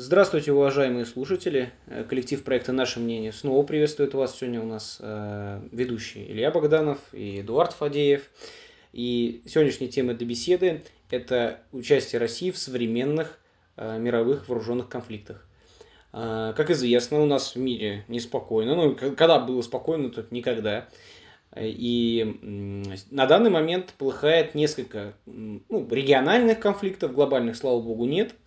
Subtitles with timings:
[0.00, 1.72] Здравствуйте, уважаемые слушатели.
[1.88, 4.36] Э, коллектив проекта «Наше мнение» снова приветствует вас.
[4.38, 8.22] Сегодня у нас э, ведущий Илья Богданов и Эдуард Фадеев.
[8.92, 13.40] И сегодняшняя тема для беседы– это участие России в современных
[13.76, 15.44] э, мировых вооруженных конфликтах.
[16.12, 18.76] Э, как известно, у нас в мире неспокойно.
[18.76, 20.88] Ну, когда было спокойно, то никогда.
[21.56, 22.38] И
[23.10, 28.36] на данный момент полыхает несколько ну, региональных конфликтов, глобальных, слава богу, нет–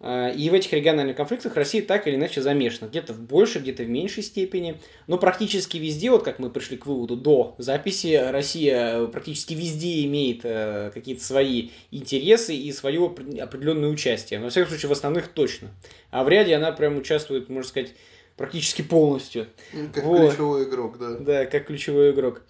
[0.00, 2.88] и в этих региональных конфликтах Россия так или иначе замешана.
[2.88, 4.78] Где-то в большей, где-то в меньшей степени.
[5.08, 10.42] Но практически везде, вот как мы пришли к выводу до записи, Россия практически везде имеет
[10.44, 13.06] э, какие-то свои интересы и свое
[13.40, 14.38] определенное участие.
[14.38, 15.70] Во всяком случае, в основных точно.
[16.10, 17.94] А в ряде она прям участвует, можно сказать,
[18.36, 19.48] практически полностью.
[19.92, 20.30] Как вот.
[20.30, 21.16] ключевой игрок, да.
[21.18, 22.42] Да, как ключевой игрок.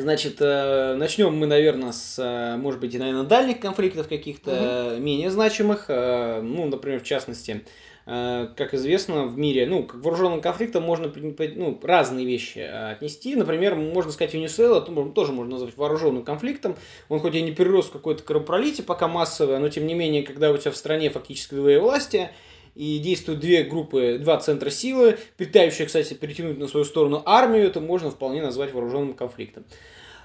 [0.00, 5.02] Значит, э, начнем мы, наверное, с, э, может быть, и, наверное, дальних конфликтов каких-то угу.
[5.02, 5.86] менее значимых.
[5.88, 7.64] Э, ну, например, в частности,
[8.04, 11.12] как известно, в мире, ну, к вооруженным конфликтам можно
[11.56, 13.34] ну, разные вещи отнести.
[13.34, 16.76] Например, можно сказать, Венесуэла тоже можно назвать вооруженным конфликтом.
[17.08, 20.52] Он хоть и не перерос в какое-то кровопролитие пока массовое, но тем не менее, когда
[20.52, 22.30] у тебя в стране фактически две власти,
[22.76, 27.80] и действуют две группы, два центра силы, пытающие, кстати, перетянуть на свою сторону армию, это
[27.80, 29.64] можно вполне назвать вооруженным конфликтом.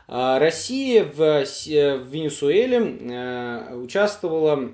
[0.08, 4.72] А, Россия в, в Венесуэле э, участвовала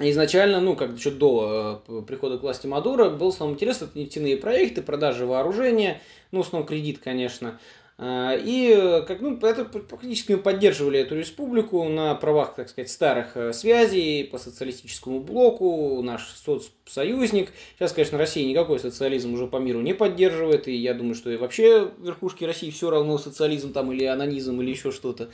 [0.00, 4.82] изначально, ну, как еще до э, прихода к власти Мадуро, был самым интересным нефтяные проекты,
[4.82, 6.00] продажи вооружения,
[6.32, 7.60] ну, в основном кредит, конечно,
[7.98, 13.38] и э, как, ну, это практически мы поддерживали эту республику на правах, так сказать, старых
[13.38, 17.52] э, связей по социалистическому блоку, наш соцсоюзник.
[17.74, 21.38] Сейчас, конечно, Россия никакой социализм уже по миру не поддерживает, и я думаю, что и
[21.38, 25.30] вообще верхушке России все равно социализм там или анонизм или еще что-то.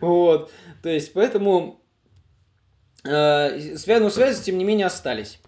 [0.00, 0.50] Вот.
[0.82, 1.80] То есть, поэтому
[3.04, 5.38] э, связь, связи, тем не менее, остались.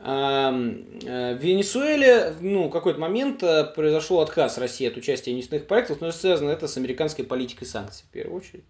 [0.00, 6.00] Э, в Венесуэле, ну, какой-то момент э, произошел отказ России от участия в нефтяных проектах,
[6.00, 8.64] но связано это с американской политикой санкций, в первую очередь.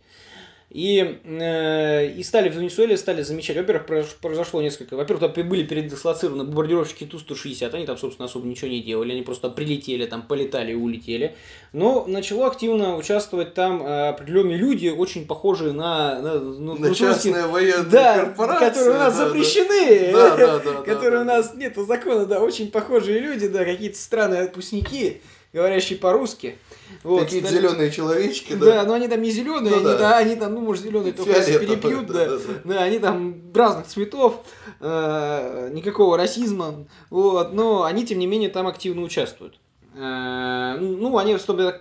[0.70, 3.86] И, э, и стали в Венесуэле стали замечать, во-первых,
[4.20, 9.12] произошло несколько, во-первых, там были передислоцированы бомбардировщики Ту-160, они там, собственно, особо ничего не делали,
[9.12, 11.34] они просто прилетели, там полетали и улетели.
[11.72, 16.20] Но начало активно участвовать там э, определенные люди, очень похожие на...
[16.20, 18.68] На, ну, на частные военные да, корпорации.
[18.68, 22.40] которые у нас да, запрещены, да, да, да, которые да, у нас нет закона, да,
[22.40, 25.22] очень похожие люди, да, какие-то странные отпускники,
[25.58, 26.56] говорящие по-русски.
[27.02, 28.66] Вот, Какие-то зеленые человечки, да?
[28.66, 29.98] Да, но они там не зеленые, ну, они, да.
[29.98, 32.82] да, они там, ну, может, зеленые только перепьют, да, да, да, да.
[32.82, 34.42] они там разных цветов,
[34.80, 39.58] э, никакого расизма, вот, но они, тем не менее, там активно участвуют.
[39.94, 41.36] Э, ну, они,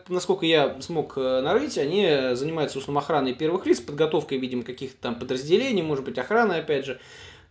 [0.09, 4.97] насколько я смог э, нарыть, они занимаются в основном охраной первых лиц, подготовкой, видимо, каких-то
[4.99, 6.99] там подразделений, может быть, охраной, опять же.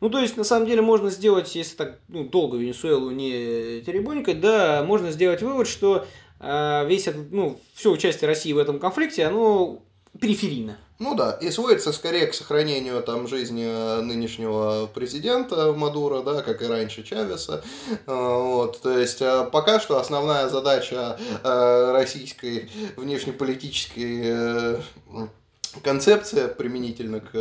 [0.01, 4.41] Ну, то есть, на самом деле, можно сделать, если так ну, долго Венесуэлу не теребонькать,
[4.41, 6.07] да, можно сделать вывод, что
[6.39, 9.83] а, весь этот, ну, все участие России в этом конфликте, оно
[10.21, 10.79] периферийно.
[10.99, 16.63] Ну да, и сводится скорее к сохранению там жизни э, нынешнего президента Мадура, да, как
[16.63, 17.63] и раньше Чавеса.
[18.07, 24.79] А, вот, то есть э, пока что основная задача э, российской внешнеполитической
[25.83, 27.33] концепция применительно к,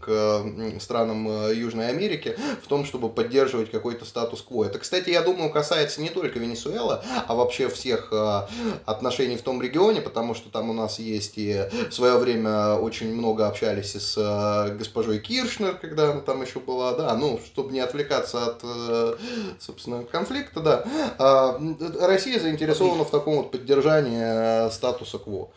[0.00, 4.64] к странам э, Южной Америки в том, чтобы поддерживать какой-то статус-кво.
[4.64, 8.42] Это, кстати, я думаю, касается не только Венесуэлы, а вообще всех э,
[8.86, 13.14] отношений в том регионе, потому что там у нас есть и в свое время очень
[13.14, 17.80] много общались с э, госпожой Киршнер, когда она там еще была, да, ну, чтобы не
[17.80, 19.16] отвлекаться от,
[19.60, 20.84] собственно, конфликта, да.
[21.18, 21.60] А,
[22.00, 25.50] Россия заинтересована в таком вот поддержании статуса кво.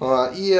[0.00, 0.54] А, и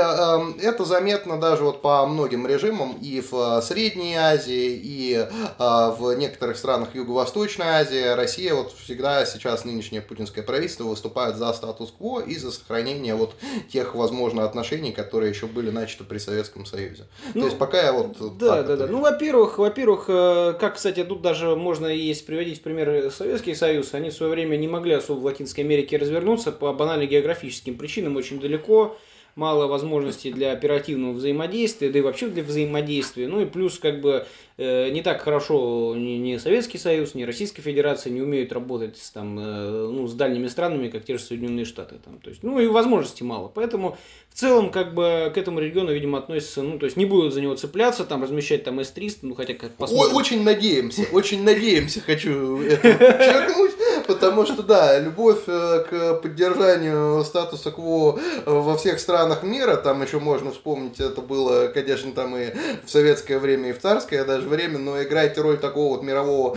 [0.68, 5.26] это заметно даже вот по многим режимам и в Средней Азии, и
[5.58, 8.14] а, в некоторых странах Юго-Восточной Азии.
[8.14, 13.34] Россия вот всегда сейчас нынешнее путинское правительство выступает за статус-кво и за сохранение вот
[13.72, 17.06] тех, возможно, отношений, которые еще были начаты при Советском Союзе.
[17.34, 18.38] Ну, То есть пока я вот...
[18.38, 18.86] Да, да, да.
[18.86, 23.94] Ну, во-первых, во-первых, э, как, кстати, тут даже можно есть приводить пример Советский Союз.
[23.94, 28.16] Они в свое время не могли особо в Латинской Америке развернуться по банально географическим причинам
[28.16, 28.96] очень далеко
[29.34, 33.28] мало возможностей для оперативного взаимодействия, да и вообще для взаимодействия.
[33.28, 34.26] Ну и плюс как бы
[34.56, 39.10] э, не так хорошо ни, ни Советский Союз, ни Российская Федерация не умеют работать с,
[39.10, 41.96] там, э, ну, с дальними странами, как те же Соединенные Штаты.
[42.04, 43.48] Там, то есть, ну и возможностей мало.
[43.48, 43.96] Поэтому
[44.30, 47.40] в целом как бы к этому региону, видимо, относятся, ну то есть не будут за
[47.40, 50.16] него цепляться, там размещать там С-300, ну хотя как посмотрим.
[50.16, 53.77] Очень надеемся, очень надеемся, хочу это подчеркнуть,
[54.08, 60.19] потому что да, любовь э, к поддержанию статуса КВО во всех странах мира, там еще
[60.19, 62.52] можно вспомнить, это было, конечно, там и
[62.84, 66.56] в советское время, и в царское даже время, но играете роль такого вот мирового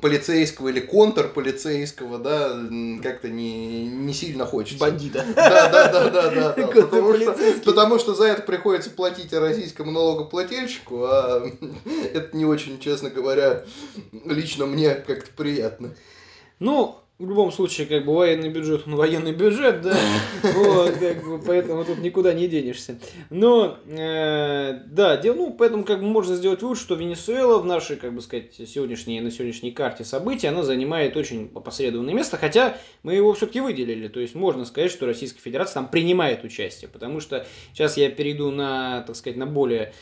[0.00, 2.58] полицейского или контрполицейского, да,
[3.02, 4.80] как-то не, не сильно хочется.
[4.80, 5.24] Бандита.
[5.36, 6.52] Да, да, да, да, да.
[6.54, 6.66] да.
[6.86, 11.46] Потому, что, потому что за это приходится платить российскому налогоплательщику, а
[12.14, 13.64] это не очень, честно говоря,
[14.24, 15.94] лично мне как-то приятно.
[16.58, 19.96] Ну, в любом случае, как бы военный бюджет, он военный бюджет, да,
[20.42, 22.98] вот, как бы, поэтому тут никуда не денешься.
[23.30, 27.96] Но, э, да, дел, ну, поэтому как бы можно сделать вывод, что Венесуэла в нашей,
[27.96, 33.14] как бы сказать, сегодняшней, на сегодняшней карте событий, она занимает очень опосредованное место, хотя мы
[33.14, 37.46] его все-таки выделили, то есть можно сказать, что Российская Федерация там принимает участие, потому что
[37.72, 39.94] сейчас я перейду на, так сказать, на более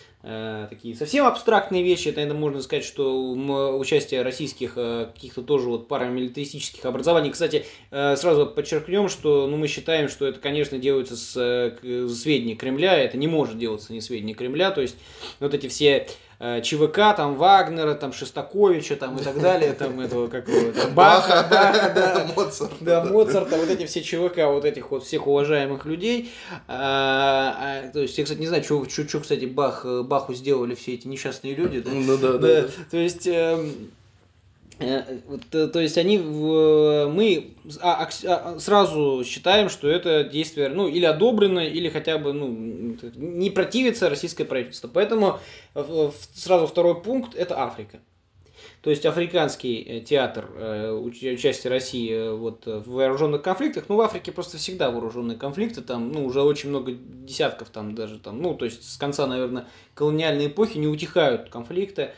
[0.71, 2.09] такие совсем абстрактные вещи.
[2.09, 3.33] Это, наверное, можно сказать, что
[3.79, 7.31] участие российских э, каких-то тоже вот парамилитаристических образований.
[7.31, 12.57] Кстати, э, сразу подчеркнем, что ну, мы считаем, что это, конечно, делается с э, сведений
[12.57, 12.97] Кремля.
[12.97, 14.71] Это не может делаться не сведения Кремля.
[14.71, 14.97] То есть
[15.41, 20.29] вот эти все Э, ЧВК, там Вагнера, там Шестаковича, там и так далее, там этого
[20.29, 25.05] какого то Баха, Баха, да, Моцарта, да, Моцарта, вот эти все ЧВК, вот этих вот
[25.05, 26.33] всех уважаемых людей.
[26.69, 28.85] А, а, то есть, я, кстати, не знаю, что,
[29.21, 31.81] кстати, Бах, Баху сделали все эти несчастные люди.
[31.81, 31.91] Да?
[31.93, 32.65] Ну да, да.
[32.91, 34.04] То есть, эм, Э,
[35.51, 41.61] то, то есть они мы а, а, сразу считаем, что это действие ну или одобрено,
[41.61, 44.89] или хотя бы ну не противится российское правительство.
[44.89, 45.39] Поэтому
[46.35, 48.01] сразу второй пункт это Африка.
[48.85, 54.31] То есть африканский э, театр э, участия России вот, в вооруженных конфликтах, ну в Африке
[54.31, 58.67] просто всегда вооруженные конфликты, там ну, уже очень много десятков там даже там, ну то
[58.67, 62.13] есть с конца, наверное, колониальной эпохи не утихают конфликты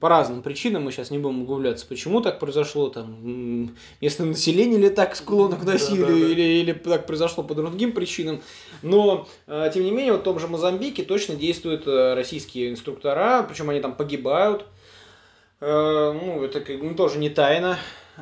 [0.00, 4.88] по разным причинам, мы сейчас не будем углубляться, почему так произошло, там, местное население ли
[4.88, 6.26] так склонно к насилию, да, да, да.
[6.26, 8.40] Или, или так произошло по другим причинам,
[8.82, 13.42] но, э, тем не менее, вот в том же Мозамбике точно действуют э, российские инструктора,
[13.42, 14.64] причем они там погибают,
[15.60, 17.78] э, ну, это как, ну, тоже не тайна,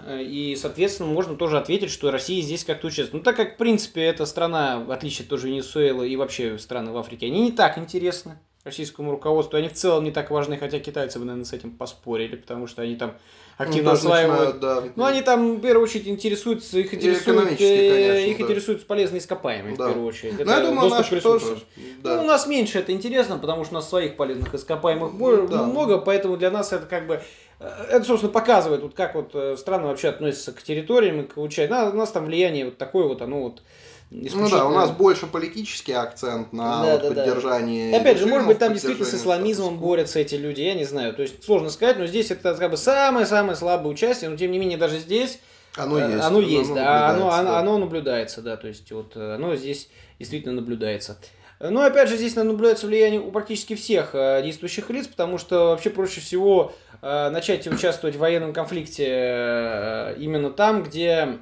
[0.07, 3.15] и, соответственно, можно тоже ответить, что Россия здесь как-то участвует.
[3.15, 6.93] Ну, так как, в принципе, эта страна, в отличие от тоже Венесуэлы и вообще страны
[6.93, 10.79] в Африке, они не так интересны российскому руководству, они в целом не так важны, хотя
[10.81, 13.15] китайцы бы, наверное, с этим поспорили, потому что они там
[13.57, 14.61] активно ну, осваивают.
[14.61, 14.85] Да.
[14.95, 18.45] Ну, они там, в первую очередь, интересуются, их интересуют, э, конечно, их да.
[18.45, 19.85] интересуют полезные ископаемые, да.
[19.85, 20.45] в первую очередь.
[20.45, 21.59] Ну, я думаю, наш тоже,
[22.03, 22.17] да.
[22.17, 25.65] Ну, у нас меньше это интересно, потому что у нас своих полезных ископаемых да.
[25.65, 27.21] много, поэтому для нас это как бы
[27.61, 31.37] э, это, собственно, показывает, вот как вот э, страны вообще относятся к территориям и к
[31.39, 31.93] участию.
[31.93, 33.63] У нас там влияние вот такое вот, оно вот
[34.11, 37.93] ну да, у нас больше политический акцент на да, вот да, поддержании.
[37.93, 38.01] Да.
[38.01, 39.83] Опять же, может быть, там действительно с исламизмом статус.
[39.83, 41.15] борются эти люди, я не знаю.
[41.15, 44.59] То есть сложно сказать, но здесь это как бы самое-самое слабое участие, но тем не
[44.59, 45.41] менее даже здесь
[45.77, 46.25] оно э, есть.
[46.25, 47.59] Оно есть, оно да, оно, оно, да.
[47.59, 49.89] оно наблюдается, да, то есть вот э, оно здесь
[50.19, 51.19] действительно наблюдается.
[51.61, 55.91] Но опять же, здесь наблюдается влияние у практически всех э, действующих лиц, потому что вообще
[55.91, 61.39] проще всего начать участвовать в военном конфликте именно там, где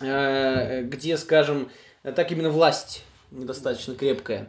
[0.00, 1.70] где, скажем,
[2.02, 4.48] так именно власть недостаточно крепкая.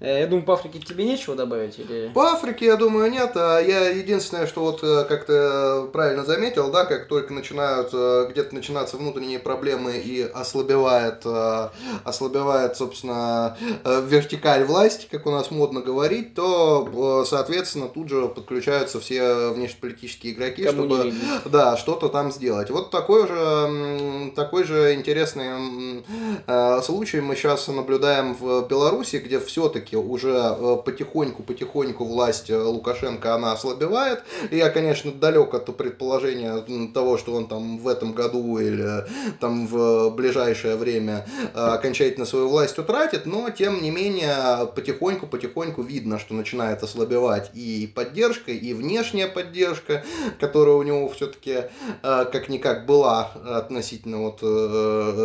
[0.00, 1.78] Э, я думаю, по Африке тебе нечего добавить?
[1.78, 2.10] Или...
[2.14, 3.32] По Африке, я думаю, нет.
[3.34, 8.28] А я единственное, что вот э, как ты правильно заметил, да, как только начинают э,
[8.30, 11.24] где-то начинаться внутренние проблемы и ослабевает,
[12.04, 19.50] ослабевает, собственно, вертикаль власти, как у нас модно говорить, то, соответственно, тут же подключаются все
[19.50, 21.12] внешнеполитические игроки, Кому чтобы
[21.46, 22.70] да, что-то там сделать.
[22.70, 26.04] Вот такой же, такой же интересный
[26.82, 30.54] случай мы сейчас наблюдаем в Беларуси, где все-таки все-таки уже
[30.84, 34.22] потихоньку-потихоньку э, власть э, Лукашенко, она ослабевает.
[34.50, 39.04] Я, конечно, далек от предположения того, что он там в этом году или
[39.40, 46.18] там в ближайшее время э, окончательно свою власть утратит, но, тем не менее, потихоньку-потихоньку видно,
[46.18, 50.04] что начинает ослабевать и поддержка, и внешняя поддержка,
[50.40, 51.64] которая у него все-таки
[52.02, 54.42] как-никак была относительно вот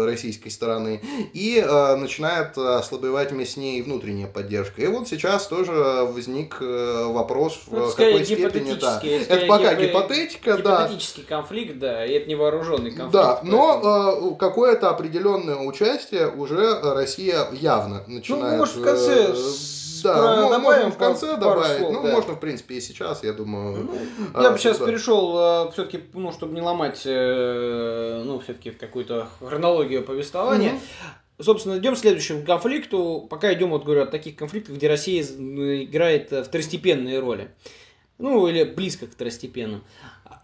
[0.05, 1.01] российской стороны,
[1.33, 1.63] и
[1.97, 4.81] начинает ослабевать вместе с ней внутренняя поддержка поддержка.
[4.81, 9.01] И вот сейчас тоже возник э, вопрос, ну, в какой степени, да.
[9.03, 10.01] Это пока гипо...
[10.01, 10.83] гипотетика, да.
[10.83, 13.11] Гипотетический конфликт, да, и это не вооруженный конфликт.
[13.11, 18.53] Да, но э, какое-то определенное участие уже Россия явно начинает.
[18.53, 19.35] Ну, может, в конце э,
[20.03, 22.11] да, про, можно в конце пару, добавить, слов, ну, да.
[22.11, 23.85] можно, в принципе, и сейчас, я думаю.
[23.85, 23.97] Ну,
[24.33, 24.85] а, я бы сейчас да.
[24.85, 30.73] перешел, все-таки, ну, чтобы не ломать, ну, все-таки какую-то хронологию повествования.
[30.73, 31.22] Mm-hmm.
[31.39, 33.27] Собственно, идем к следующему конфликту.
[33.29, 37.49] Пока идем, вот говорю, от таких конфликтов, где Россия играет второстепенные роли.
[38.17, 39.83] ну или близко к второстепенным.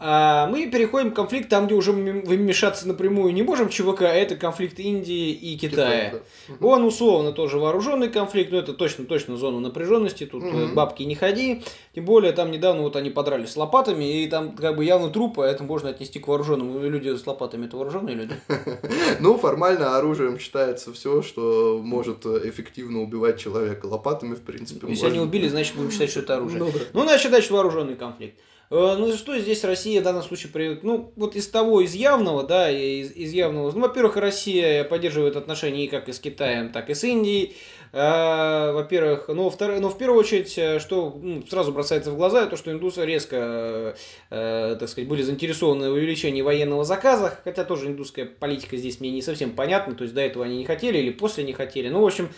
[0.02, 4.38] А мы переходим к конфликту там, где уже вмешаться напрямую не можем ЧВК, а это
[4.38, 6.10] конфликт Индии и Китая.
[6.10, 6.68] Китай, да.
[6.68, 10.74] Он условно тоже вооруженный конфликт, но это точно-точно зона напряженности, тут угу.
[10.74, 11.64] бабки не ходи.
[11.94, 15.42] Тем более там недавно вот они подрались с лопатами, и там как бы явно трупы,
[15.42, 16.82] это можно отнести к вооруженным.
[16.82, 18.36] Люди с лопатами это вооруженные люди?
[19.20, 23.86] Ну, формально оружием считается все, что может эффективно убивать человека.
[23.86, 26.60] Лопатами, в принципе, Если они убили, значит будем считать, что это оружие.
[26.60, 28.40] Ну, ну значит, считать, вооруженный конфликт.
[28.72, 30.84] Э, ну, что здесь Россия в данном случае приведет?
[30.84, 33.72] Ну, вот из того, из явного, да, из, из явного.
[33.72, 37.56] Ну, во-первых, Россия поддерживает отношения как и с Китаем, так и с Индией.
[37.92, 42.46] А, во-первых, ну, второе, ну, в первую очередь, э, что ну, сразу бросается в глаза,
[42.46, 43.96] то, что индусы резко,
[44.30, 49.10] э, так сказать, были заинтересованы в увеличении военного заказа, хотя тоже индусская политика здесь мне
[49.10, 51.90] не совсем понятна, то есть до этого они не хотели или после не хотели.
[51.90, 52.30] Ну, в общем,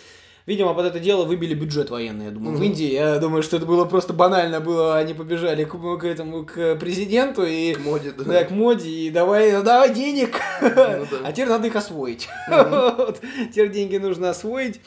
[0.45, 2.60] Видимо, под это дело выбили бюджет военный, я думаю, mm-hmm.
[2.60, 2.91] в Индии.
[2.91, 7.45] Я думаю, что это было просто банально было, они побежали к, к этому, к президенту
[7.45, 7.74] и...
[7.74, 8.24] К моде, да.
[8.24, 11.19] Да, к моде, и давай, давай денег, ну, да.
[11.25, 12.27] а теперь надо их освоить.
[12.50, 12.95] Mm-hmm.
[12.98, 13.21] вот,
[13.51, 14.81] теперь деньги нужно освоить.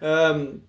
[0.00, 0.62] Эм,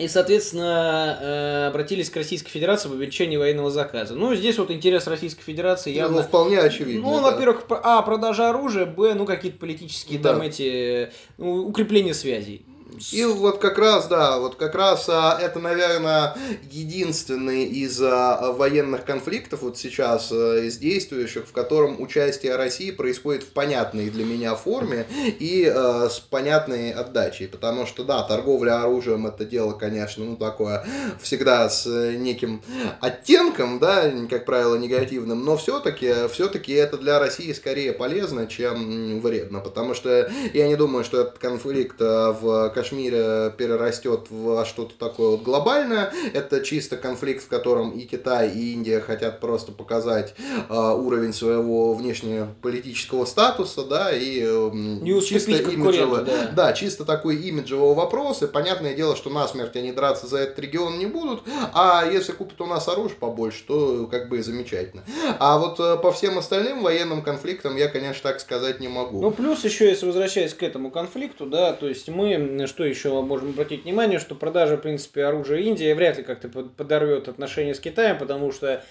[0.00, 4.14] и, соответственно, э, обратились к Российской Федерации в увеличении военного заказа.
[4.14, 6.18] Ну, здесь вот интерес Российской Федерации явно...
[6.18, 7.02] Ну, вполне очевидно.
[7.02, 7.32] Ну, да.
[7.32, 10.32] во-первых, а, продажа оружия, б, ну, какие-то политические да.
[10.32, 11.10] там эти...
[11.36, 12.64] Ну, укрепление связей.
[13.12, 16.36] И вот как раз, да, вот как раз а, это, наверное,
[16.70, 23.42] единственный из а, военных конфликтов вот сейчас а, из действующих, в котором участие России происходит
[23.42, 27.48] в понятной для меня форме и а, с понятной отдачей.
[27.48, 30.84] Потому что, да, торговля оружием это дело, конечно, ну такое
[31.22, 32.62] всегда с неким
[33.00, 39.60] оттенком, да, как правило, негативным, но все-таки, все-таки это для России скорее полезно, чем вредно.
[39.60, 45.42] Потому что я не думаю, что этот конфликт в Кашмире перерастет в что-то такое вот
[45.42, 46.10] глобальное.
[46.32, 50.34] Это чисто конфликт, в котором и Китай, и Индия хотят просто показать
[50.70, 56.50] э, уровень своего внешнеполитического статуса, да, и э, чисто имиджевый, да.
[56.56, 58.42] да, чисто такой имиджевый вопрос.
[58.42, 61.42] И понятное дело, что насмерть они драться за этот регион не будут,
[61.74, 65.04] а если купят у нас оружие побольше, то как бы замечательно.
[65.38, 69.20] А вот э, по всем остальным военным конфликтам я, конечно, так сказать не могу.
[69.20, 72.36] Ну, плюс еще, если возвращаясь к этому конфликту, да, то есть мы,
[72.70, 77.28] что еще можем обратить внимание, что продажа, в принципе, оружия Индии вряд ли как-то подорвет
[77.28, 78.82] отношения с Китаем, потому что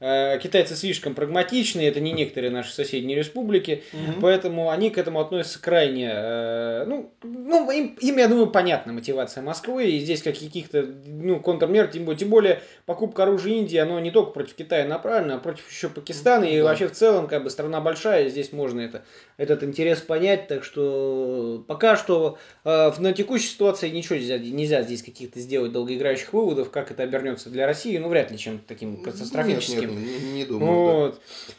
[0.00, 4.20] китайцы слишком прагматичны, это не некоторые наши соседние республики, угу.
[4.20, 9.42] поэтому они к этому относятся крайне, э, ну, ну им, им, я думаю, понятна мотивация
[9.42, 14.12] Москвы, и здесь как каких-то, ну, контрмер, тем, тем более покупка оружия Индии, оно не
[14.12, 17.80] только против Китая направлено, а против еще Пакистана, и вообще в целом, как бы, страна
[17.80, 19.02] большая, здесь можно это,
[19.36, 25.02] этот интерес понять, так что пока что э, на текущей ситуации ничего нельзя, нельзя здесь
[25.02, 29.80] каких-то сделать долгоиграющих выводов, как это обернется для России, ну, вряд ли чем таким катастрофическим.
[29.80, 30.72] Нет, нет, не, не думаю.
[30.72, 31.14] Вот.
[31.14, 31.54] Да.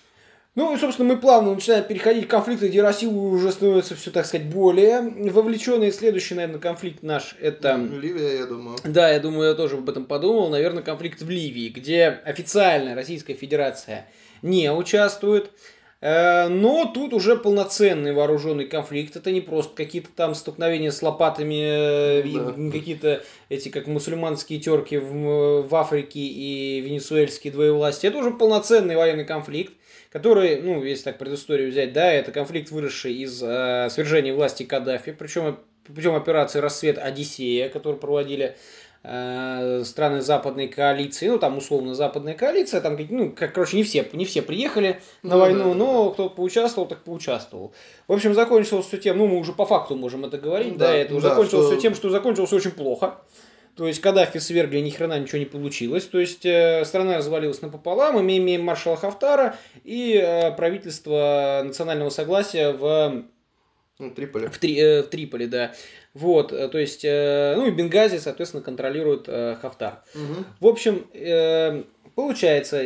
[0.55, 4.25] Ну и, собственно, мы плавно начинаем переходить к конфликту, где Россия уже становится все, так
[4.25, 5.00] сказать, более
[5.31, 5.91] вовлеченной.
[5.91, 7.77] Следующий, наверное, конфликт наш это...
[7.77, 8.77] Ливия, я думаю.
[8.83, 10.50] Да, я думаю, я тоже об этом подумал.
[10.50, 14.07] Наверное, конфликт в Ливии, где официально Российская Федерация
[14.41, 15.50] не участвует.
[16.01, 19.15] Э, но тут уже полноценный вооруженный конфликт.
[19.15, 22.72] Это не просто какие-то там столкновения с лопатами, э, да.
[22.72, 28.10] какие-то эти как мусульманские терки в, в Африке и венесуэльские двоевластия.
[28.10, 29.74] Это уже полноценный военный конфликт,
[30.10, 35.12] который, ну, если так предысторию взять, да, это конфликт, выросший из э, свержения власти Каддафи,
[35.12, 38.56] причем путем операции «Рассвет Одиссея», которую проводили
[39.01, 44.25] страны западной коалиции, ну там условно западная коалиция, там, ну, как, короче, не все, не
[44.25, 47.74] все приехали на ну, войну, да, но кто поучаствовал, так поучаствовал.
[48.10, 50.96] В общем, закончилось все тем, ну мы уже по факту можем это говорить, да, да
[50.96, 51.72] это да, закончилось что...
[51.72, 53.15] все тем, что закончилось очень плохо.
[53.79, 56.03] То есть Каддафи свергли, ни хрена ничего не получилось.
[56.03, 62.74] То есть э, страна развалилась напополам, мы имеем маршала Хафтара и э, правительство национального согласия
[62.74, 63.24] в
[64.00, 64.48] ну, Триполи.
[64.48, 65.74] В, Три, э, в Триполи, да.
[66.13, 70.01] Вот, э, то есть, э, ну и Бенгази, соответственно, контролирует э, Хафтар.
[70.16, 70.46] Угу.
[70.60, 71.06] В общем,
[72.16, 72.82] получается,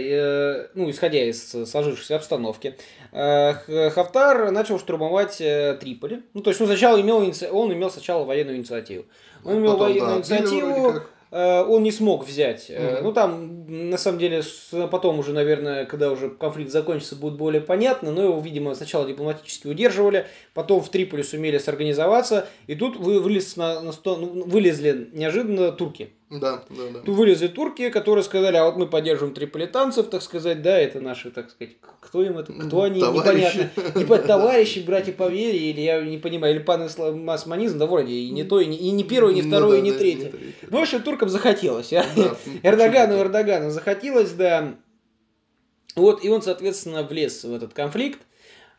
[0.76, 2.76] ну, исходя из сложившейся обстановки,
[3.12, 6.22] Хафтар начал штурмовать Триполи.
[6.34, 9.06] Ну, то есть, он сначала имел, он имел сначала военную инициативу.
[9.44, 11.02] Он имел Потом, военную да, инициативу,
[11.34, 12.70] он не смог взять.
[12.70, 13.02] Mm-hmm.
[13.02, 14.44] Ну, там, на самом деле,
[14.92, 19.68] потом уже, наверное, когда уже конфликт закончится, будет более понятно, но его, видимо, сначала дипломатически
[19.68, 25.10] удерживали, потом в Триполи сумели сорганизоваться, и тут вы, вылез на, на сто, ну, вылезли
[25.12, 26.12] неожиданно турки.
[26.40, 27.00] Да, да, да.
[27.00, 31.30] Тут вылезли турки, которые сказали, а вот мы поддерживаем триполитанцев, так сказать, да, это наши,
[31.30, 33.70] так сказать, кто им это, кто они, Товарищи.
[33.70, 34.00] непонятно.
[34.00, 38.30] Не под товарищи, братья по вере, или я не понимаю, или панисламанизм, да вроде, и
[38.32, 39.98] не то, и не, и не первое, и не Ну второе, да, и не да,
[40.00, 40.30] третье.
[40.30, 40.54] третье.
[40.70, 42.04] Ну, в общем, туркам захотелось, а?
[42.16, 43.20] Да, Эрдогану.
[43.20, 44.76] Эрдогану захотелось, да.
[45.96, 48.20] Вот, и он, соответственно, влез в этот конфликт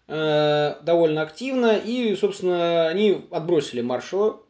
[0.09, 4.41] э, довольно активно, и, собственно, они отбросили маршала,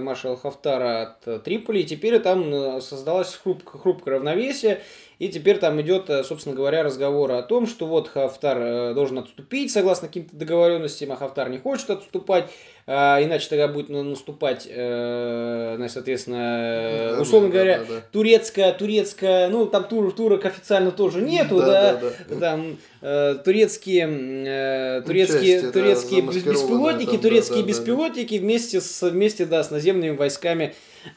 [0.00, 4.82] маршала Хафтара от э, Триполи, и теперь там э, создалось хрупкое, хрупкое равновесие,
[5.22, 9.18] и теперь там идет, э, собственно говоря, разговор о том, что вот Хафтар э, должен
[9.18, 12.50] отступить согласно каким-то договоренностям, а Хафтар не хочет отступать,
[12.88, 18.00] а, иначе тогда будет на- наступать, э, значит, соответственно, Да, условно да, говоря, да, да.
[18.10, 22.40] турецкая, турецкая, ну там тур, турок официально тоже нету, Да, да, да, да.
[22.40, 22.78] там
[23.44, 27.68] турецкие, турецкие, Части, да, турецкие замаскированные беспилотники, там, да, турецкие да, да, да.
[27.68, 30.74] беспилотники вместе с вместе, да, с наземными войсками.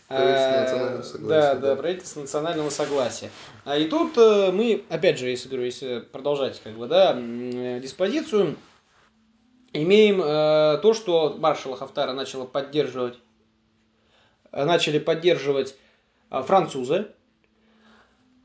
[0.07, 1.75] Правительство э, национального Да, согласия, да, да.
[1.75, 3.29] правительство национального согласия.
[3.65, 7.79] А и тут э, мы, опять же, если говорю, если продолжать как бы, да, э,
[7.81, 8.57] диспозицию,
[9.73, 13.17] имеем э, то, что маршала Хафтара начала поддерживать,
[14.51, 15.75] э, начали поддерживать
[16.29, 17.07] э, французы,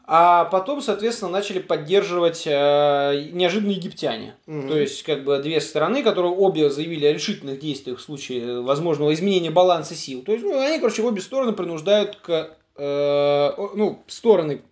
[0.04, 4.36] а потом, соответственно, начали поддерживать э, неожиданно египтяне.
[4.46, 4.68] Мгм.
[4.68, 9.12] То есть, как бы две стороны, которые обе заявили о решительных действиях в случае возможного
[9.12, 10.22] изменения баланса сил.
[10.22, 12.56] То есть, ну, они, короче, обе стороны принуждают к...
[12.76, 14.62] э, ну, стороны,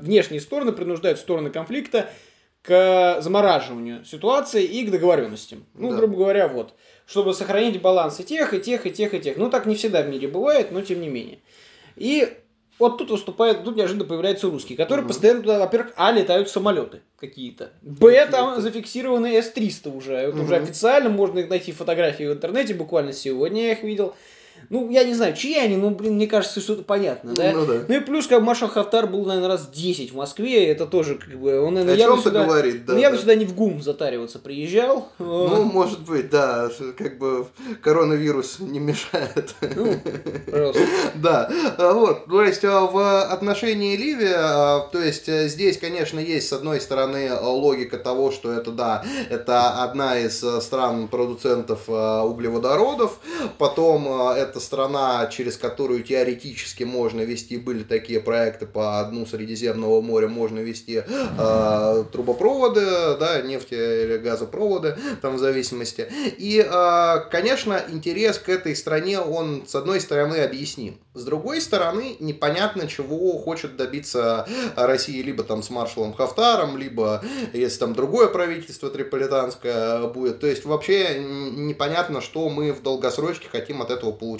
[0.00, 2.08] внешние стороны принуждают стороны конфликта
[2.62, 5.64] к замораживанию ситуации и к договоренностям.
[5.74, 5.96] Ну, Да.
[5.96, 6.74] грубо говоря, вот.
[7.06, 9.36] Чтобы сохранить баланс и тех, и тех, и тех, и тех.
[9.36, 11.38] Ну, так не всегда в мире бывает, но тем не менее.
[11.96, 12.28] И
[12.78, 15.08] вот тут выступает, тут неожиданно появляются русские, которые Мгм.
[15.08, 17.72] постоянно туда, во-первых, а, летают самолеты какие-то.
[17.82, 20.14] Б, там зафиксированы С-300 уже.
[20.14, 20.64] Это уже Мгм.
[20.64, 24.14] официально, можно их найти фотографии в интернете, буквально сегодня я их видел.
[24.70, 27.52] Ну, я не знаю, чьи они, ну, блин, мне кажется, что это понятно, да?
[27.52, 27.84] Ну да.
[27.88, 31.38] Ну и плюс, как маршал Хафтар был, наверное, раз 10 в Москве, это тоже, как
[31.38, 32.94] бы, он, наверное, О явно сюда, говорит, да.
[32.94, 33.22] ну, явно да.
[33.22, 35.08] сюда не в ГУМ затариваться приезжал.
[35.18, 37.46] Ну, может быть, да, как бы
[37.82, 39.54] коронавирус не мешает.
[39.60, 39.94] Ну,
[40.50, 40.82] пожалуйста.
[41.14, 46.18] Да, а, вот, то есть а, в отношении Ливии, а, то есть э, здесь, конечно,
[46.18, 52.24] есть с одной стороны логика того, что это, да, это одна из а, стран-продуцентов а,
[52.24, 53.18] углеводородов,
[53.58, 60.00] потом а, это страна, через которую теоретически можно вести, были такие проекты по дну Средиземного
[60.00, 61.02] моря, можно вести
[61.38, 66.08] а, трубопроводы, да, нефти или газопроводы, там в зависимости.
[66.38, 70.98] И, а, конечно, интерес к этой стране, он, с одной стороны, объясним.
[71.14, 74.46] С другой стороны, непонятно, чего хочет добиться
[74.76, 77.22] Россия либо там с маршалом Хафтаром, либо
[77.52, 80.40] если там другое правительство триполитанское будет.
[80.40, 84.37] То есть вообще непонятно, что мы в долгосрочке хотим от этого получить.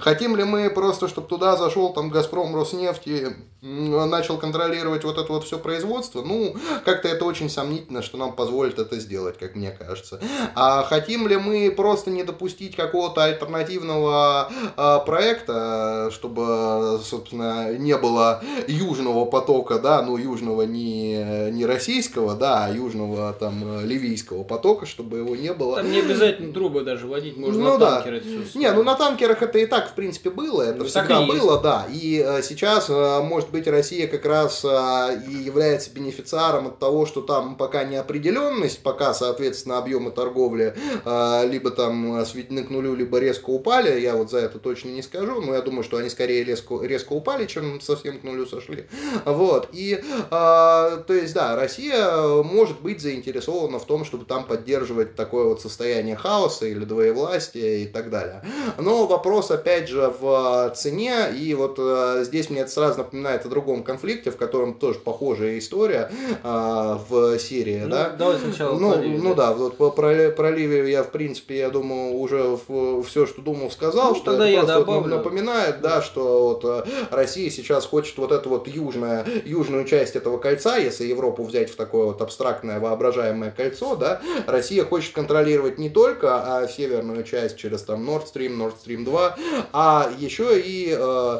[0.00, 3.26] Хотим ли мы просто, чтобы туда зашел там Газпром, Роснефть и
[3.64, 6.22] начал контролировать вот это вот все производство?
[6.22, 10.20] Ну, как-то это очень сомнительно, что нам позволит это сделать, как мне кажется.
[10.54, 18.42] А хотим ли мы просто не допустить какого-то альтернативного а, проекта, чтобы, собственно, не было
[18.68, 25.18] южного потока, да, ну, южного не, не российского, да, а южного там ливийского потока, чтобы
[25.18, 25.76] его не было.
[25.76, 27.90] Там не обязательно трубы даже водить, можно Ну на да.
[27.96, 30.84] танкеры это всё Не, ну на танкерах это и так, в принципе, было, это Ну,
[30.84, 31.86] всегда было, да.
[31.90, 37.06] И э, сейчас, э, может быть, Россия как раз э, и является бенефициаром от того,
[37.06, 43.18] что там пока неопределенность, пока, соответственно, объемы торговли э, либо там сведены к нулю, либо
[43.18, 44.00] резко упали.
[44.00, 47.12] Я вот за это точно не скажу, но я думаю, что они скорее резко, резко
[47.12, 48.86] упали, чем совсем к нулю сошли.
[49.24, 49.68] Вот.
[49.72, 55.44] И, э, то есть, да, Россия может быть заинтересована в том, чтобы там поддерживать такое
[55.44, 58.44] вот состояние хаоса или двоевластия и так далее.
[58.78, 61.78] Но вопрос, опять же, в цене, и вот
[62.24, 66.10] здесь мне это сразу напоминает о другом конфликте, в котором тоже похожая история
[66.42, 68.10] э, в Сирии, Ну, да.
[68.10, 71.70] давай сначала Ну, про Ливию, ну да, вот про, про Ливию я, в принципе, я
[71.70, 72.58] думаю, уже
[73.06, 75.16] все, что думал, сказал, Ну, что тогда это я просто вот добавлю.
[75.16, 80.38] напоминает, да, что вот э, Россия сейчас хочет вот эту вот южная, южную часть этого
[80.38, 85.90] кольца, если Европу взять в такое вот абстрактное воображаемое кольцо, да, Россия хочет контролировать не
[85.90, 89.36] только а, северную часть через там Nord Stream, Nord Stream 2,
[89.72, 91.38] а еще и э,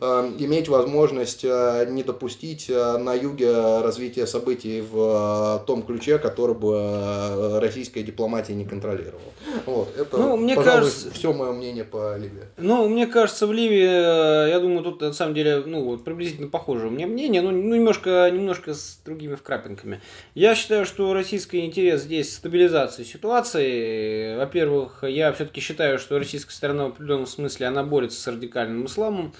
[0.00, 6.18] э, иметь возможность э, не допустить э, на юге развития событий в э, том ключе,
[6.18, 9.20] который бы российская дипломатия не контролировала.
[9.66, 12.44] Вот, это, Ну, мне пожалуй, кажется- все мое мнение по Ливии.
[12.56, 16.86] Ну, мне кажется, в Ливии, я думаю, тут на самом деле, ну, вот приблизительно похоже
[16.86, 20.00] у меня мнение, ну, ну, немножко, немножко с другими вкрапинками.
[20.34, 24.36] Я считаю, что российский интерес здесь стабилизация ситуации.
[24.36, 29.32] Во-первых, я все-таки считаю, что российская сторона в определенном смысле, она борется с радикальным исламом.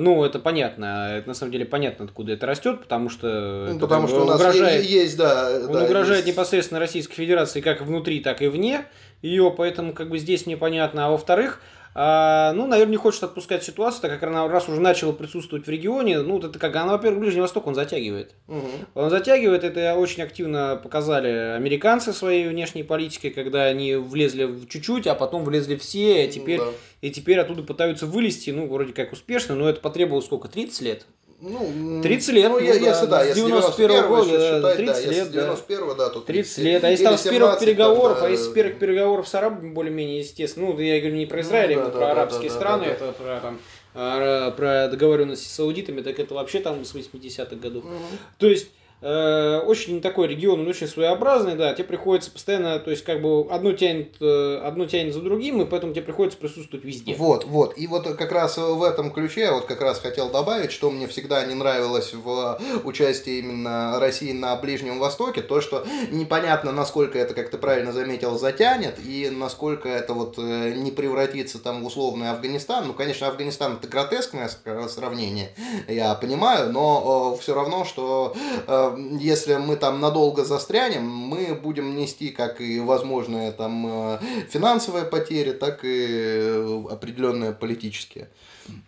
[0.00, 1.16] Ну, это понятно.
[1.16, 3.68] Это на самом деле понятно, откуда это растет, потому что.
[3.72, 5.50] Ну, потому что у нас угрожает, есть, да.
[5.66, 6.36] Он да, угрожает есть...
[6.36, 8.84] непосредственно Российской Федерации как внутри, так и вне
[9.22, 11.06] ее, поэтому как бы здесь непонятно.
[11.06, 11.60] А во-вторых,
[11.98, 15.70] а, ну, наверное, не хочет отпускать ситуацию, так как она раз уже начала присутствовать в
[15.70, 18.34] регионе, ну, это как, она, во-первых, Ближний Восток он затягивает.
[18.48, 18.68] Угу.
[18.96, 25.06] Он затягивает, это очень активно показали американцы своей внешней политикой, когда они влезли в чуть-чуть,
[25.06, 26.66] а потом влезли все, и теперь, Да.
[27.00, 31.06] и теперь оттуда пытаются вылезти, ну, вроде как успешно, но это потребовалось сколько, 30 лет?
[31.40, 34.74] Ну, 30 лет, ну, ну, да, если да, с если 91 91 года, считать, да,
[34.74, 35.42] 30 если лет, да.
[35.42, 36.84] 91 да, то 30 лет.
[36.84, 39.34] А если там с первых 17 там, переговоров, да, а если с первых переговоров с
[39.34, 42.48] арабами более-менее естественно, ну, я говорю не про Израиль, Ну, а да, про да, арабские
[42.48, 42.94] да, да, страны, да, да.
[42.94, 43.58] это про, там,
[43.94, 47.84] а, про договоренности с саудитами, так это вообще там с 80-х годов.
[47.84, 47.94] Мгм.
[48.38, 48.68] То есть,
[49.02, 53.72] очень такой регион, он очень своеобразный, да, тебе приходится постоянно, то есть, как бы, одно
[53.72, 57.14] тянет, э, одно тянет за другим, и поэтому тебе приходится присутствовать везде.
[57.14, 57.76] Вот, вот.
[57.76, 61.06] И вот как раз в этом ключе я вот как раз хотел добавить, что мне
[61.08, 67.34] всегда не нравилось в участии именно России на Ближнем Востоке, то, что непонятно, насколько это,
[67.34, 72.30] как ты правильно заметил, затянет, и насколько это вот э, не превратится там в условный
[72.30, 72.86] Афганистан.
[72.86, 75.50] Ну, конечно, Афганистан это гротескное ск- сравнение,
[75.86, 78.34] я понимаю, но все равно, что
[78.66, 78.85] э,
[79.20, 84.18] если мы там надолго застрянем, мы будем нести как и возможные там э,
[84.50, 88.28] финансовые потери, так и э, определенные политические.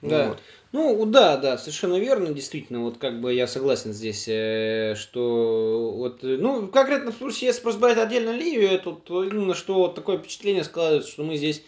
[0.02, 0.28] Да.
[0.28, 0.38] Вот.
[0.70, 6.18] Ну, да, да, совершенно верно, действительно, вот как бы я согласен здесь, э, что вот,
[6.22, 10.18] ну, конкретно в случае, если просто брать отдельно Ливию, то, то именно что вот такое
[10.18, 11.62] впечатление складывается, что мы здесь,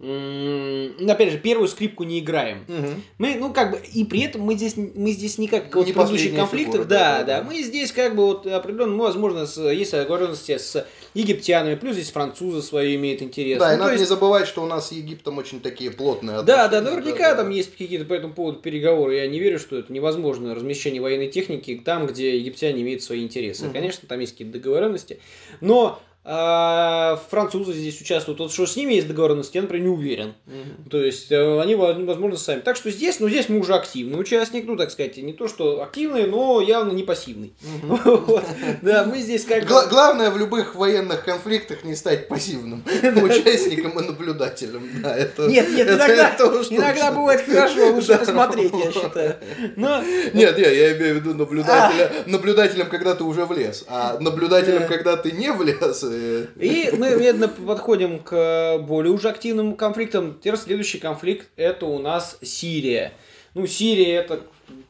[0.00, 2.64] опять же, первую скрипку не играем.
[2.68, 3.02] Мгм.
[3.18, 5.92] Мы, ну, как бы, и при этом мы здесь, мы здесь не как вот Не
[5.92, 7.46] в предыдущих конфликтах, фигура, да, да, да, да, да.
[7.46, 12.10] мы здесь как бы вот определенно, ну, возможно, с, есть договоренности с египтянами, плюс здесь
[12.10, 13.58] французы свои имеют интерес.
[13.58, 15.90] Да, и Ну, то надо есть- не забывать, что у нас с Египтом очень такие
[15.90, 16.70] плотные да, отношения.
[16.84, 17.52] да, наверняка да, там да.
[17.56, 19.16] есть какие-то по этому поводу переговоры.
[19.16, 23.64] Я не верю, что это невозможно размещение военной техники там, где египтяне имеют свои интересы.
[23.64, 23.72] Мгм.
[23.74, 25.20] Конечно, там есть какие-то договоренности.
[25.60, 28.40] Но а, французы здесь участвуют.
[28.40, 30.34] Вот что с ними есть договоренности, я, например, не уверен.
[30.46, 30.90] Мгм.
[30.90, 32.60] То есть э, они, во- возможно, сами.
[32.60, 35.82] Так что здесь, ну, здесь мы уже активный участник, ну, так сказать, не то, что
[35.82, 37.54] активный, но явно не пассивный.
[37.82, 38.44] Вот.
[38.82, 39.64] Да, мы здесь как.
[39.66, 42.84] Гла- главное в любых военных конфликтах не стать пассивным
[43.22, 44.88] участником и наблюдателем.
[45.02, 48.18] Да, это, Нет, нет, это- иногда, это иногда бывает хорошо, лучше Да.
[48.18, 49.36] посмотреть, я считаю.
[49.76, 50.02] Но
[50.34, 54.86] Нет, нет, я имею в виду наблюдателя, наблюдателем, когда ты уже влез, а наблюдателем, Да.
[54.86, 56.04] когда ты не влез.
[56.10, 60.38] Э, И мы медленно подходим к более уже активным конфликтам.
[60.40, 63.12] Теперь следующий конфликт это у нас Сирия.
[63.54, 64.42] Ну, Сирия это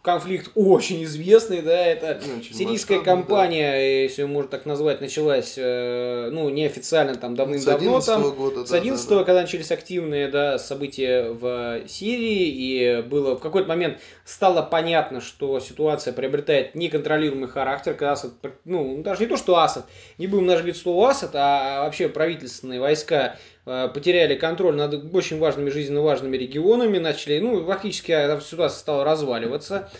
[0.03, 6.31] конфликт очень известный, да, это Очень сирийская масштабный, кампания, если можно так назвать, началась, э,
[6.33, 8.35] ну, неофициально там С давным-давно 11 там.
[8.35, 8.67] года.
[8.67, 9.25] С да, 11 да, да.
[9.25, 15.61] когда начались активные да, события в Сирии, и было в какой-то момент стало понятно, что
[15.61, 18.33] ситуация приобретает неконтролируемый характер, когда Асад,
[18.65, 19.87] ну, даже не то, что Асад,
[20.17, 25.71] не будем даже говорить слово Асад, а вообще правительственные войска потеряли контроль над очень важными,
[25.71, 29.91] жизненно важными регионами, начали, ну, фактически э, ситуация стала разваливаться.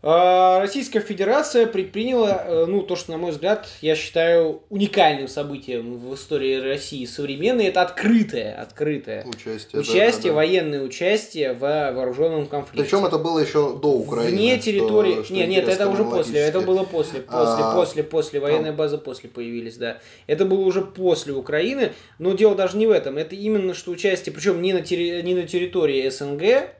[0.00, 5.98] А, Российская Федерация предприняла, э, ну, то, что, на мой взгляд, я считаю уникальным событием
[5.98, 9.80] в истории России современной, это открытое, открытое Участие.
[9.80, 10.34] участие, да, да.
[10.34, 12.84] военное участие в вооруженном конфликте.
[12.84, 14.36] Причем это было еще до Украины.
[14.36, 15.24] Вне что- территории...
[15.24, 16.40] что нет, нет, это уже после.
[16.42, 17.20] Это было после.
[17.20, 18.38] После, А, после, после.
[18.38, 19.98] Военные базы после появились, да.
[20.28, 21.92] Это было уже после Украины.
[22.20, 23.18] Но дело даже не в этом.
[23.18, 26.70] Это именно что участие, причем не на, терри- не на территории СНГ.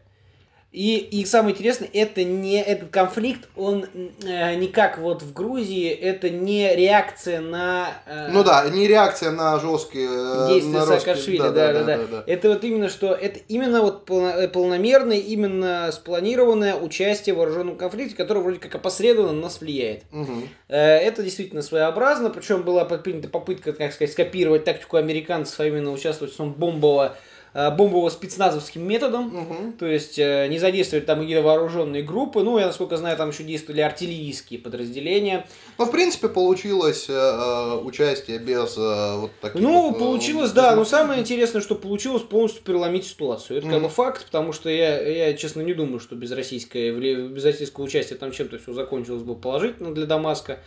[0.70, 3.86] И, и самое интересное, это не этот конфликт, он
[4.22, 9.30] э, не как вот в Грузии, это не реакция на э, Ну да, не реакция
[9.30, 13.80] на жесткие э, действия на Саакашвили, да, да, да, Это вот именно что, это именно
[13.80, 19.62] вот э, полномерное, именно спланированное участие в вооруженном конфликте, которое вроде как опосредованно на нас
[19.62, 20.02] влияет.
[20.10, 20.50] Мгм.
[20.68, 25.92] Э, Это действительно своеобразно, причем была предпринята попытка, как сказать, скопировать тактику американцев, а именно
[25.92, 27.16] участвовать в бомбово,
[27.54, 29.24] бомбово-спецназовским методом.
[29.28, 29.72] Мгм.
[29.74, 32.42] То есть э, не задействовать там какие-то вооруженные группы.
[32.42, 35.46] Ну, я насколько знаю, там еще действовали артиллерийские подразделения.
[35.78, 40.50] Ну, в принципе, получилось э, э, участие без э, вот таких Ну, вот, э, получилось,
[40.50, 43.58] без- да, но самое интересное, что получилось полностью переломить ситуацию.
[43.58, 46.90] Это как бы факт, потому что я, я, честно, не думаю, что без, российской,
[47.28, 50.60] без российского участия там чем-то все закончилось бы положительно для Дамаска.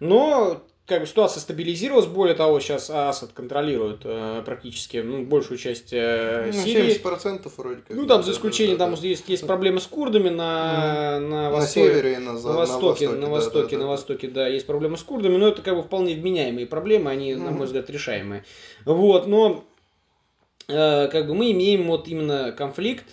[0.00, 5.92] Но как бы ситуация стабилизировалась, более того, сейчас Асад контролирует э, практически ну, большую часть
[5.92, 6.98] э, Ну, Сирии.
[7.00, 7.94] 70% вроде как.
[7.96, 9.00] Ну, там за исключением, да, там да.
[9.06, 11.90] есть, есть проблемы с курдами на, на, на востоке.
[11.92, 13.90] севере и на, за- На востоке, на да, востоке, да, на да.
[13.90, 17.50] востоке, да, есть проблемы с курдами, но это как бы вполне вменяемые проблемы, они, на
[17.50, 17.58] Мгм.
[17.58, 18.44] мой взгляд, решаемые.
[18.86, 19.64] Вот, но
[20.68, 23.04] э, как бы мы имеем вот именно конфликт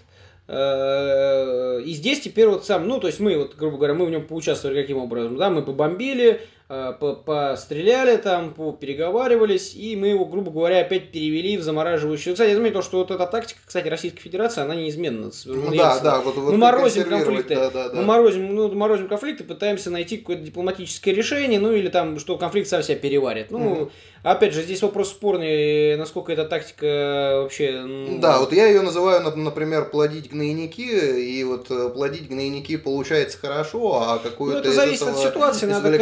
[0.48, 4.12] Э, и здесь теперь вот сам, ну, то есть мы, вот, грубо говоря, мы в
[4.12, 10.80] нем поучаствовали каким образом, да, мы побомбили, постреляли там, переговаривались, и мы его, грубо говоря,
[10.80, 12.34] опять перевели в замораживающую.
[12.34, 15.30] Кстати, я заметил, что вот эта тактика, кстати, Российской Федерации, она неизменна.
[15.46, 17.96] Ну, да, да, вот, вот мы морозим конфликты, да, да, да.
[17.96, 22.68] мы морозим, ну, морозим конфликты, пытаемся найти какое-то дипломатическое решение, ну, или там, что конфликт
[22.68, 23.52] сам себя переварит.
[23.52, 23.92] Ну, угу.
[24.24, 27.84] опять же, здесь вопрос спорный, насколько эта тактика вообще...
[27.86, 28.18] Ну...
[28.20, 34.02] Да, вот я ее называю, например, плодить гнойники, и вот э, плодить гнойники получается хорошо,
[34.02, 35.98] а какую-то Ну, это зависит от ситуации, надо в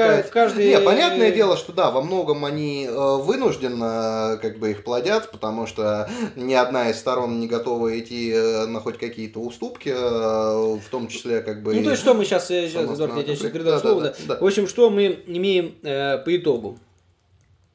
[0.54, 0.70] каждой...
[0.70, 5.68] Не, понятное дело, что да, во многом они э, вынужденно как бы их плодят, потому
[5.68, 11.08] что ни одна из сторон не готова идти э, на хоть какие-то уступки, в том
[11.08, 11.74] числе как бы...
[11.74, 14.10] Ну, то есть, что мы сейчас, сейчас Эдуард, я тебе сейчас передам да, слово, да,
[14.10, 14.38] да, да.
[14.40, 16.78] В общем, что мы имеем э, по итогу?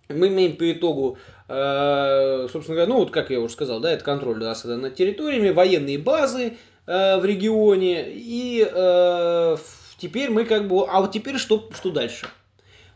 [0.08, 4.38] Мы имеем по итогу собственно говоря, ну вот как я уже сказал, да, это контроль
[4.38, 8.06] да, над территориями, военные базы, Э, в регионе.
[8.08, 9.56] И э,
[9.98, 10.86] теперь мы как бы...
[10.88, 12.28] А вот теперь что, что дальше?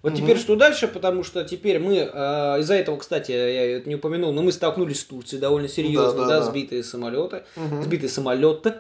[0.03, 0.21] Вот угу.
[0.21, 4.33] теперь что дальше, потому что теперь мы, э, из-за этого, кстати, я это не упомянул,
[4.33, 6.51] но мы столкнулись с Турцией довольно серьезно, да, да, да, да.
[6.51, 7.83] сбитые самолеты, угу.
[7.83, 8.75] сбитые самолеты.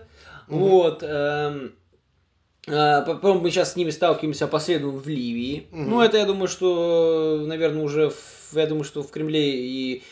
[0.48, 0.58] Угу.
[0.58, 1.02] Вот.
[1.04, 1.68] Э,
[2.66, 5.68] э, потом мы сейчас с ними сталкиваемся посредством в Ливии.
[5.70, 5.80] Угу.
[5.80, 10.02] Ну, это, я думаю, что, наверное, уже, в, я думаю, что в Кремле и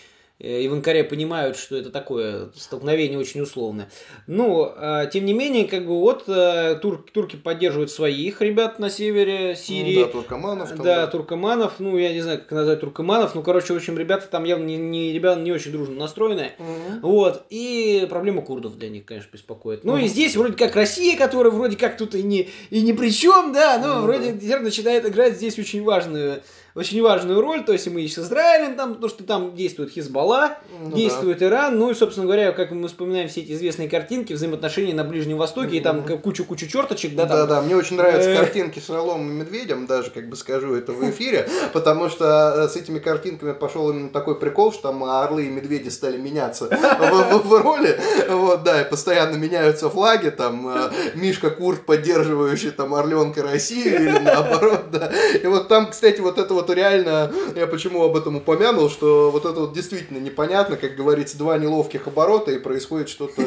[0.41, 3.91] и в Анкаре понимают, что это такое столкновение очень условное.
[4.27, 8.89] Но, а, тем не менее, как бы вот э, тур, турки поддерживают своих ребят на
[8.89, 10.05] севере Сирии.
[10.05, 10.69] Да, туркоманов.
[10.71, 11.75] Там, да, да, туркоманов.
[11.79, 13.35] Ну, я не знаю, как назвать туркоманов.
[13.35, 16.55] Ну, короче, в общем, ребята там явно не, не ребята не очень дружно настроенные.
[16.59, 17.09] Угу.
[17.11, 17.45] Вот.
[17.51, 19.85] И проблема курдов для них, конечно, беспокоит.
[19.85, 20.03] Ну, угу.
[20.03, 23.53] и здесь вроде как Россия, которая вроде как тут и не, и ни при чем,
[23.53, 24.61] да, но ну, вроде да.
[24.61, 26.43] начинает играть здесь очень важную
[26.75, 30.59] очень важную роль, то есть мы и с Израилем там, потому что там действует Хизбалла,
[30.81, 31.47] ну, действует да.
[31.47, 35.37] Иран, ну и, собственно говоря, как мы вспоминаем все эти известные картинки, взаимоотношения на Ближнем
[35.37, 37.39] Востоке, и там кучу-кучу черточек, да, там.
[37.39, 38.37] Да-да, мне очень нравятся э.
[38.37, 42.69] картинки с Орлом и Медведем, даже, как бы скажу это в эфире, потому что э,
[42.69, 46.67] с этими картинками пошел именно такой прикол, что там орлы и медведи стали меняться
[47.45, 53.43] в роли, вот, да, и постоянно меняются флаги, там, э, Мишка Курт, поддерживающий там Орленка
[53.43, 55.11] России, или наоборот, да,
[55.43, 59.47] и вот там, кстати, вот это вот реально, я почему об этом упомянул, что вот
[59.47, 63.43] это вот действительно непонятно, как говорится, два неловких оборота, и происходит что-то,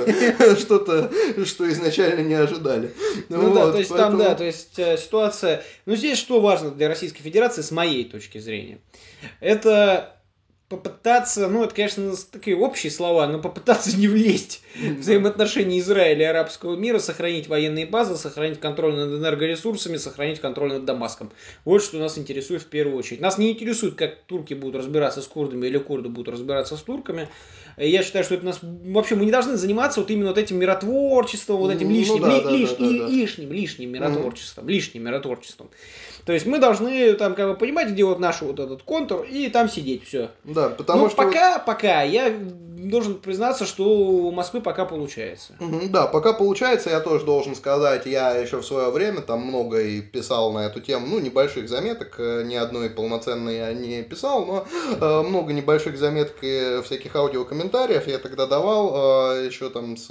[0.57, 1.11] что-то,
[1.45, 2.91] что изначально не ожидали.
[3.29, 5.63] Ну вот, да, то есть там, да, то есть э, ситуация...
[5.85, 8.79] Ну здесь что важно для Российской Федерации, с моей точки зрения,
[9.39, 10.15] это
[10.77, 16.29] попытаться, ну, это, конечно, такие общие слова, но попытаться не влезть в взаимоотношения Израиля и
[16.29, 21.31] арабского мира, сохранить военные базы, сохранить контроль над энергоресурсами, сохранить контроль над Дамаском.
[21.65, 23.21] Вот что нас интересует в первую очередь.
[23.21, 27.29] Нас не интересует, как турки будут разбираться с курдами или курды будут разбираться с турками.
[27.77, 28.59] Я считаю, что это нас...
[28.61, 32.37] Вообще, мы не должны заниматься вот именно вот этим миротворчеством, вот этим лишним, ну, да,
[32.37, 34.71] ли, да, лиш, да, да, лишним, лишним миротворчеством, mm-hmm.
[34.71, 35.69] лишним миротворчеством.
[36.25, 39.49] То есть мы должны там как бы понимать, где вот наш вот этот контур, и
[39.49, 40.29] там сидеть, все.
[40.43, 41.17] Да, потому Но что...
[41.17, 42.33] пока, пока, я
[42.89, 45.55] должен признаться, что у Москвы пока получается.
[45.89, 50.01] Да, пока получается, я тоже должен сказать, я еще в свое время там много и
[50.01, 54.65] писал на эту тему, ну, небольших заметок, э, ни одной полноценной я не писал, но
[54.99, 60.07] э, много небольших заметок и всяких аудиокомментариев я тогда давал, э, еще там с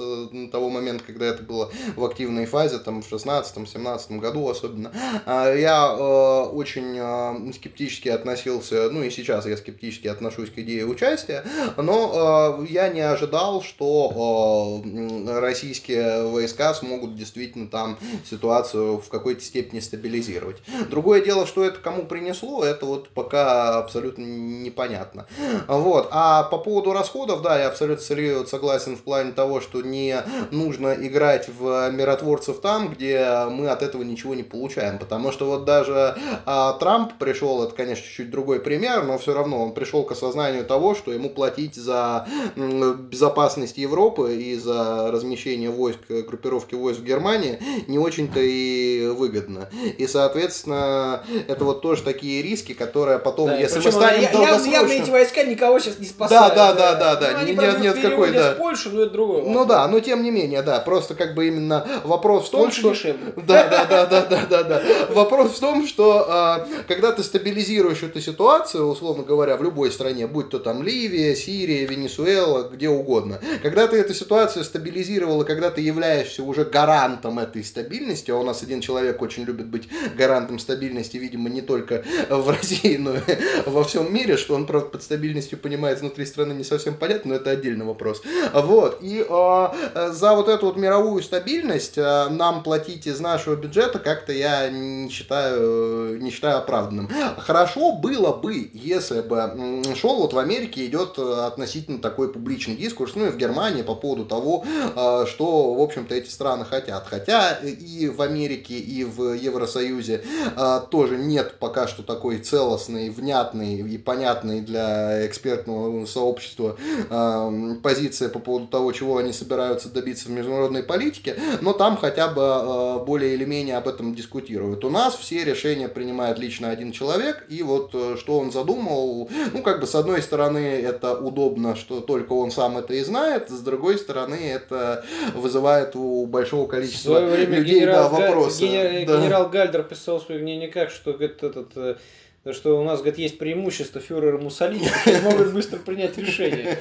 [0.50, 4.92] того момента, когда это было в активной фазе, там в 16-17 году особенно.
[5.26, 11.44] Э, я очень скептически относился, ну и сейчас я скептически отношусь к идее участия,
[11.76, 17.98] но я не ожидал, что э, российские войска смогут действительно там
[18.29, 20.62] ситуацию в какой-то степени стабилизировать.
[20.90, 25.27] Другое дело, что это кому принесло, это вот пока абсолютно непонятно.
[25.66, 26.09] Вот.
[26.11, 28.03] А по поводу расходов, да, я абсолютно
[28.46, 34.03] согласен в плане того, что не нужно играть в миротворцев там, где мы от этого
[34.03, 34.98] ничего не получаем.
[34.98, 39.62] Потому что вот даже а, Трамп пришел, это, конечно, чуть другой пример, но все равно
[39.62, 45.99] он пришел к осознанию того, что ему платить за безопасность Европы и за размещение войск,
[46.09, 49.69] группировки войск в Германии не очень-то и выгодно.
[49.99, 54.73] И, соответственно, это вот тоже такие риски, которые потом, да, если мы станем я, долгосрочно...
[54.73, 56.55] Явно эти войска никого сейчас не спасают.
[56.55, 57.38] Да, да, да, да, да.
[57.41, 58.53] Ну, нет, нет какой, да.
[58.53, 59.43] Польшу, но это другое.
[59.45, 62.91] Ну да, но тем не менее, да, просто как бы именно вопрос в том, что...
[62.91, 63.33] дешевле.
[63.43, 64.83] Да, да, да, да, да, да, да.
[65.11, 70.27] Вопрос в том, что а, когда ты стабилизируешь эту ситуацию, условно говоря, в любой стране,
[70.27, 73.40] будь то там Ливия, Сирия, Венесуэла, делала где угодно.
[73.62, 78.62] Когда ты эту ситуацию стабилизировала, когда ты являешься уже гарантом этой стабильности, а у нас
[78.62, 83.21] один человек очень любит быть гарантом стабильности, видимо, не только в России, но и
[83.66, 87.35] во всем мире, что он, правда, под стабильностью понимает внутри страны не совсем понятно, но
[87.37, 88.23] это отдельный вопрос.
[88.53, 93.99] Вот, и э, за вот эту вот мировую стабильность э, нам платить из нашего бюджета
[93.99, 97.09] как-то я не считаю, не считаю оправданным.
[97.38, 103.26] Хорошо было бы, если бы шел вот в Америке идет относительно такой публичный дискурс, ну
[103.26, 107.06] и в Германии по поводу того, э, что, в общем-то, эти страны хотят.
[107.06, 110.22] Хотя и в Америке, и в Евросоюзе
[110.56, 116.76] э, тоже нет пока что такой целостной, внятной и понятной для экспертного сообщества
[117.11, 122.28] э, позиции по поводу того, чего они собираются добиться в международной политике, но там хотя
[122.28, 124.85] бы более или менее об этом дискутируют.
[124.85, 129.80] У нас все решения принимает лично один человек, и вот что он задумал, ну, как
[129.80, 133.96] бы с одной стороны это удобно, что только он сам это и знает, с другой
[133.96, 135.03] стороны это
[135.35, 138.66] вызывает у большого количества людей генерал, да, вопросы.
[138.66, 139.22] Генерал, да.
[139.22, 143.38] генерал Гальдер писал в своих дневниках, что говорит, этот, э, что у нас говорит, есть
[143.38, 144.90] преимущество фюрера Муссолини,
[145.22, 146.79] могут быстро принять решение.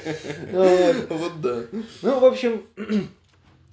[1.08, 1.62] Вот да.
[2.02, 2.66] Ну, в общем,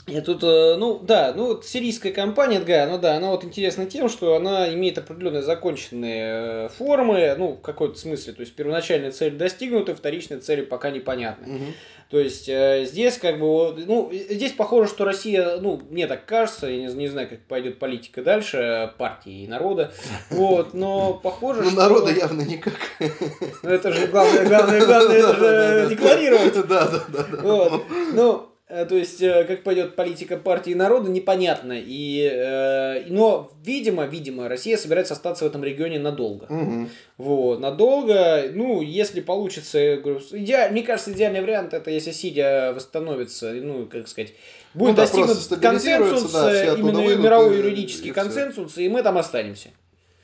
[0.10, 3.86] я тут, э, ну да, ну вот сирийская компания, ДГА, ну да, она вот интересна
[3.86, 9.12] тем, что она имеет определенные законченные э, формы, ну в какой-то смысле, то есть первоначальная
[9.12, 11.54] цель достигнута, вторичная цель пока непонятна.
[11.54, 11.66] Угу.
[12.10, 16.68] То есть э, здесь как бы, ну здесь похоже, что Россия, ну мне так кажется,
[16.68, 19.94] я не, не знаю, как пойдет политика дальше партии и народа,
[20.32, 21.80] вот, но похоже, ну, что...
[21.80, 22.74] народа явно никак.
[23.00, 25.34] Ну это же главное, главное, главное, это
[25.84, 26.68] же декларировать.
[26.68, 27.42] Да, да, да.
[27.42, 28.49] Вот, ну
[28.86, 31.74] то есть, э, как пойдет политика партии народа, непонятно.
[31.76, 36.46] И, э, но, видимо, видимо, Россия собирается остаться в этом регионе надолго.
[36.46, 36.90] Угу.
[37.18, 38.44] Вот, надолго.
[38.54, 40.70] Ну, если получится, говорю, иде...
[40.70, 44.34] мне кажется, идеальный вариант это если Сидя восстановится, ну, как сказать,
[44.76, 49.02] будет ну, да, достигнут консенсус, да, именно выйдут, мировой и, юридический и консенсус, и мы
[49.02, 49.70] там останемся.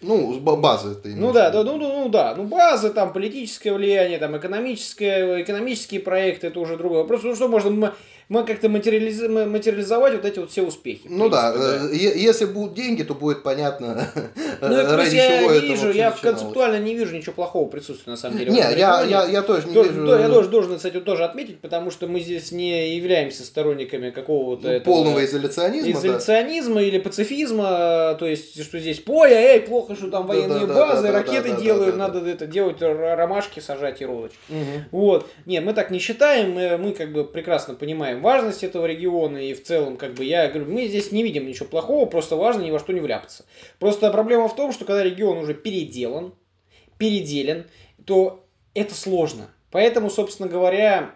[0.02, 4.20] Ну, базы ты Ну да, да, ну, ну, ну да, ну база, там политическое влияние,
[4.20, 7.24] там экономическое, экономические проекты, это уже другой вопрос.
[7.24, 7.96] Ну что можно
[8.28, 9.22] мы как-то материализ...
[9.48, 11.08] материализовать вот эти вот все успехи.
[11.08, 14.10] Ну да, да, э, если будут деньги, то будет понятно,
[14.62, 18.40] ну, ради я чего не вижу, я концептуально не вижу ничего плохого присутствия на самом
[18.40, 18.52] деле.
[18.52, 20.08] Не, я, я, я тоже не тоже, вижу.
[20.08, 24.82] Я тоже должен, кстати, тоже отметить, потому что мы здесь не являемся сторонниками какого-то ну,
[24.82, 26.82] полного изоляционизма, изоляционизма да.
[26.82, 31.04] или пацифизма, то есть что здесь поя, эй, плохо, что там военные да, да, базы,
[31.04, 32.32] да, ракеты да, делают, да, да, надо да.
[32.32, 34.40] это делать, ромашки сажать и розочки.
[34.50, 35.00] Угу.
[35.00, 39.38] Вот, нет, мы так не считаем, мы, мы как бы прекрасно понимаем важность этого региона
[39.38, 42.62] и в целом, как бы, я говорю, мы здесь не видим ничего плохого, просто важно
[42.62, 43.46] ни во что не вляпаться.
[43.80, 46.34] Просто проблема в том, что когда регион уже переделан,
[46.98, 47.66] переделен,
[48.06, 49.50] то это сложно.
[49.72, 51.16] Поэтому, собственно говоря,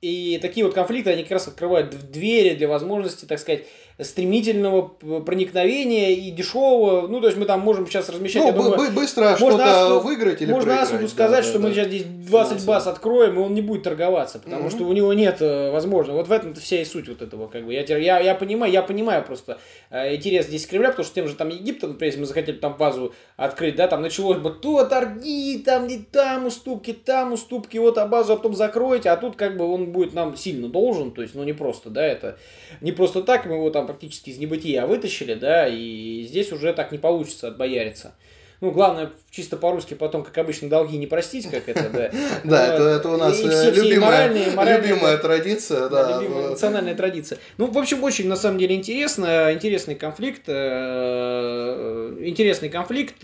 [0.00, 3.64] и такие вот конфликты, они как раз открывают двери для возможности, так сказать,
[4.02, 4.88] стремительного
[5.24, 7.08] проникновения и дешевого.
[7.08, 8.42] Ну, то есть мы там можем сейчас размещать.
[8.42, 10.82] Ну, думаю, быстро что-то выиграть или Можно.
[10.82, 11.74] Асуду сказать, да, что да, мы да.
[11.74, 14.70] сейчас здесь 20 баз откроем, и он не будет торговаться, потому Мгм.
[14.70, 16.16] что у него нет э, возможности.
[16.16, 17.46] Вот в этом-то вся и суть вот этого.
[17.46, 17.72] Как бы.
[17.72, 19.58] я, я, я понимаю, я понимаю просто
[19.90, 22.76] э, интерес здесь Кремля, потому что тем же там Египтом, например, если мы захотели там
[22.76, 27.96] базу открыть, да, там началось бы то торги, там не там уступки, там уступки, вот
[27.96, 31.22] а базу а потом закроете, а тут как бы он будет нам сильно должен, то
[31.22, 32.38] есть, ну не просто, да, это
[32.80, 36.92] не просто так, мы его там практически из небытия вытащили, да, и здесь уже так
[36.92, 38.14] не получится отбояриться.
[38.62, 42.10] Ну, главное, чисто по-русски потом, как обычно, долги не простить, как это, да.
[42.44, 42.86] Да, Вот.
[42.86, 45.88] это, у нас э, любимая, традиция.
[45.88, 47.38] Да, национальная традиция.
[47.58, 53.22] Ну, в общем, очень, на самом деле, интересно, интересный конфликт, э, интересный конфликт.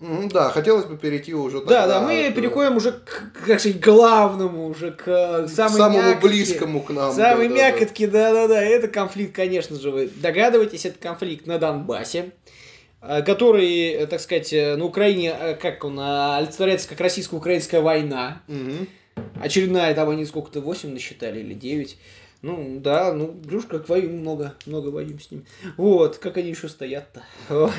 [0.00, 4.66] Да, хотелось бы перейти уже Да, да, мы к- переходим уже к, как сказать, главному,
[4.68, 6.26] уже к самой самому мякотке.
[6.28, 7.12] близкому к нам.
[7.12, 7.70] Самый да, да, да.
[7.72, 12.30] мякотки, да-да-да, это конфликт, конечно же, вы догадываетесь, это конфликт на Донбассе,
[13.02, 18.40] э, который, э, так сказать, э, на Украине, как он олицетворяется, как российско-украинская война.
[18.48, 18.88] Мгм.
[19.42, 21.98] Очередная, там они сколько-то, 8 насчитали или 9.
[22.42, 25.44] Ну, да, ну, видишь, как воюем много, много воюем с ними.
[25.76, 27.22] Вот, как они еще стоят-то.
[27.50, 27.72] Вот.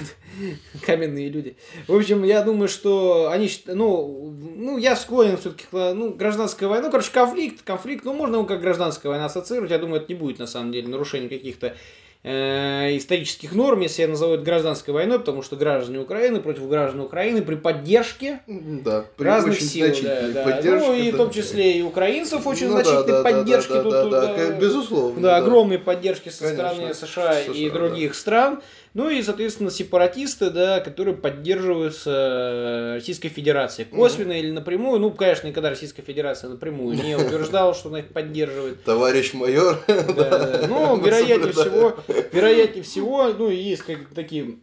[0.86, 1.58] Каменные люди.
[1.88, 6.92] В общем, я думаю, что они, ну, ну, я склонен все-таки, ну, гражданская война, ну,
[6.92, 10.38] короче, конфликт, конфликт, ну, можно его как гражданская война ассоциировать, я думаю, это не будет,
[10.38, 11.76] на самом деле, нарушение каких-то
[12.24, 17.02] э, исторических норм, если я назову это гражданской войной, потому что граждане Украины против граждан
[17.02, 20.44] Украины при поддержке Да, при разных очень сил, да, да.
[20.44, 21.18] поддержке, Ну и в да.
[21.18, 24.34] том числе и украинцев очень Ну да, значительной да, да, поддержки да, да, тут, да,
[24.38, 25.22] э, к- безусловно.
[25.22, 28.62] да, огромной поддержки со Конечно, стороны США и США, других стран.
[28.94, 33.88] Ну и, соответственно, сепаратисты, да, которые поддерживаются Российской Федерацией.
[33.88, 34.40] Косвенно mm-hmm.
[34.40, 35.00] или напрямую.
[35.00, 38.84] Ну, конечно, никогда Российская Федерация напрямую не утверждала, что она их поддерживает.
[38.84, 39.82] Товарищ майор.
[39.88, 40.66] Да.
[40.68, 41.96] Ну, вероятнее всего,
[42.34, 44.58] вероятнее всего, ну, есть как такие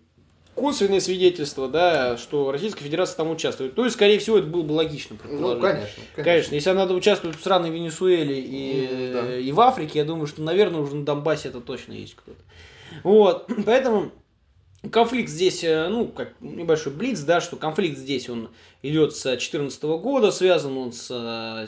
[0.59, 3.74] косвенное свидетельство, да, что Российская Федерация там участвует.
[3.74, 5.57] То есть, скорее всего, это было бы логично предположить.
[5.57, 6.24] Ну, конечно, конечно.
[6.24, 9.38] Конечно, если она участвовать в странной Венесуэле и, mm, да.
[9.38, 12.40] и в Африке, я думаю, что, наверное, уже на Донбассе это точно есть кто-то.
[13.03, 14.12] Вот, поэтому
[14.91, 18.51] конфликт здесь, э, ну, как небольшой блиц, да, что конфликт здесь, он
[18.82, 21.09] идет с 2014 года, связан он с,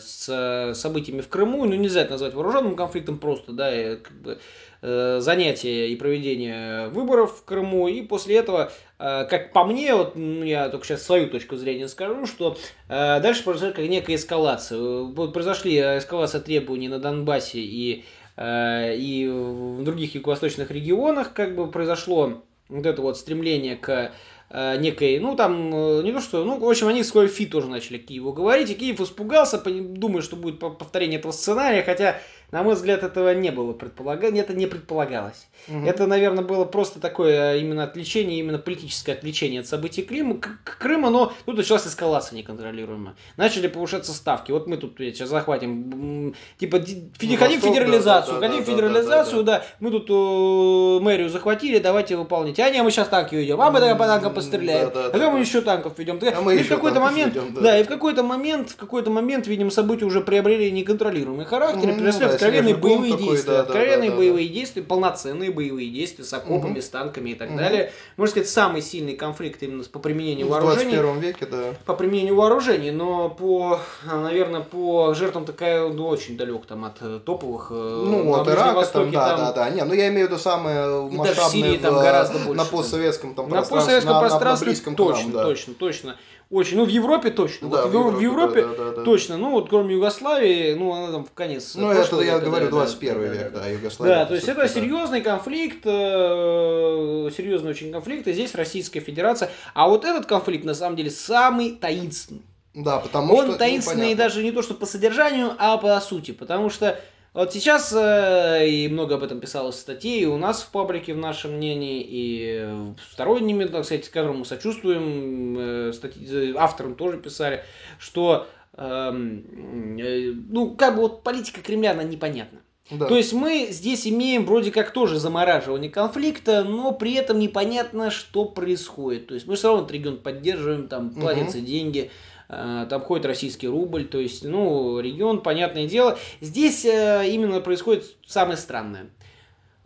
[0.00, 4.38] с событиями в Крыму, ну, нельзя это назвать вооруженным конфликтом просто, да, и, как бы,
[4.82, 10.16] э, занятие и проведение выборов в Крыму, и после этого, э, как по мне, вот
[10.16, 12.56] я только сейчас свою точку зрения скажу, что
[12.88, 15.06] э, дальше произошла как некая эскалация.
[15.06, 22.42] Произошли эскалация требований на Донбассе и, э, и в других юго-восточных регионах, как бы произошло
[22.70, 24.12] вот это вот стремление к
[24.50, 27.68] э, некой, ну там, э, не то что, ну, в общем, они с фи тоже
[27.68, 32.20] начали Киеву говорить, и Киев испугался, думая, что будет повторение этого сценария, хотя
[32.52, 35.46] на мой взгляд, этого не было предполагано, это не предполагалось.
[35.68, 35.86] Угу.
[35.86, 41.32] Это, наверное, было просто такое именно отвлечение, именно политическое отвлечение от событий Крыма, Крыма но
[41.46, 43.14] тут началась эскалация неконтролируемая.
[43.36, 44.50] Начали повышаться ставки.
[44.52, 49.52] Вот мы тут сейчас захватим, типа, феди, хотим федерализацию, да, да, хотим да, федерализацию, да,
[49.52, 49.64] да, да.
[49.80, 52.58] мы тут э, мэрию захватили, давайте выполнить.
[52.58, 54.90] А не, мы сейчас танки ведем, а мы тогда по танкам постреляем.
[54.92, 55.40] Да, да, а да, мы да.
[55.40, 56.18] еще танков ведем.
[56.20, 57.60] А мы и в какой-то момент, ведем, да.
[57.60, 62.00] да, и в какой-то момент, в какой-то момент, видимо, события уже приобрели неконтролируемый характер, угу,
[62.00, 64.54] преследуют откровенные боевые такой, действия, да, откровенные да, да, боевые да.
[64.54, 66.82] действия, полноценные боевые действия с окопами, угу.
[66.82, 67.58] с танками и так угу.
[67.58, 67.92] далее.
[68.16, 70.96] Можно сказать, самый сильный конфликт именно по применению в вооружений.
[70.96, 71.74] В 21 веке, да.
[71.84, 77.20] По применению вооружений, но по, наверное, по жертвам такая, ну, очень далек там от э,
[77.24, 77.68] топовых.
[77.70, 79.70] Э, ну, от Ирака Востоке, там, да, там, да, да.
[79.70, 82.54] Не, ну я имею в виду самые масштабные в Сирии, там гораздо больше.
[82.54, 83.76] На постсоветском там на пространстве.
[83.76, 85.44] На постсоветском пространстве на, на точно, нам, да.
[85.44, 86.16] точно, точно.
[86.50, 86.78] Очень.
[86.78, 87.68] Ну, в Европе точно.
[87.68, 89.36] Да, вот в, Европе, в Европе да, да, да, точно.
[89.38, 91.76] Ну, вот кроме Югославии, ну, она там в конец.
[91.76, 94.14] Ну, это я говорю, 21 да, век, да, Югославия.
[94.16, 99.50] Да, то есть это серьезный конфликт, э, серьезный очень конфликт, и здесь Российская Федерация.
[99.74, 102.42] А вот этот конфликт, на самом деле, самый таинственный.
[102.74, 103.52] Да, потому Он что...
[103.52, 104.24] Он таинственный непонятно.
[104.24, 106.32] даже не то, что по содержанию, а по сути.
[106.32, 107.00] Потому что
[107.32, 111.14] вот сейчас, э, и много об этом писалось в статье, и у нас в паблике,
[111.14, 117.62] в нашем мнении, и сторонними, так сказать, которым мы сочувствуем, э, статьи, авторам тоже писали,
[118.00, 122.58] что, эм, э, ну, как бы вот политика Кремля, она непонятна.
[122.90, 123.06] Да.
[123.06, 128.44] То есть мы здесь имеем вроде как тоже замораживание конфликта, но при этом непонятно, что
[128.44, 129.28] происходит.
[129.28, 131.66] То есть мы все равно этот регион поддерживаем, там платятся угу.
[131.66, 136.18] деньги, Э, там ходит российский рубль, то есть, ну, регион, понятное дело.
[136.40, 139.10] Здесь э, именно происходит самое странное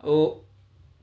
[0.01, 0.27] э,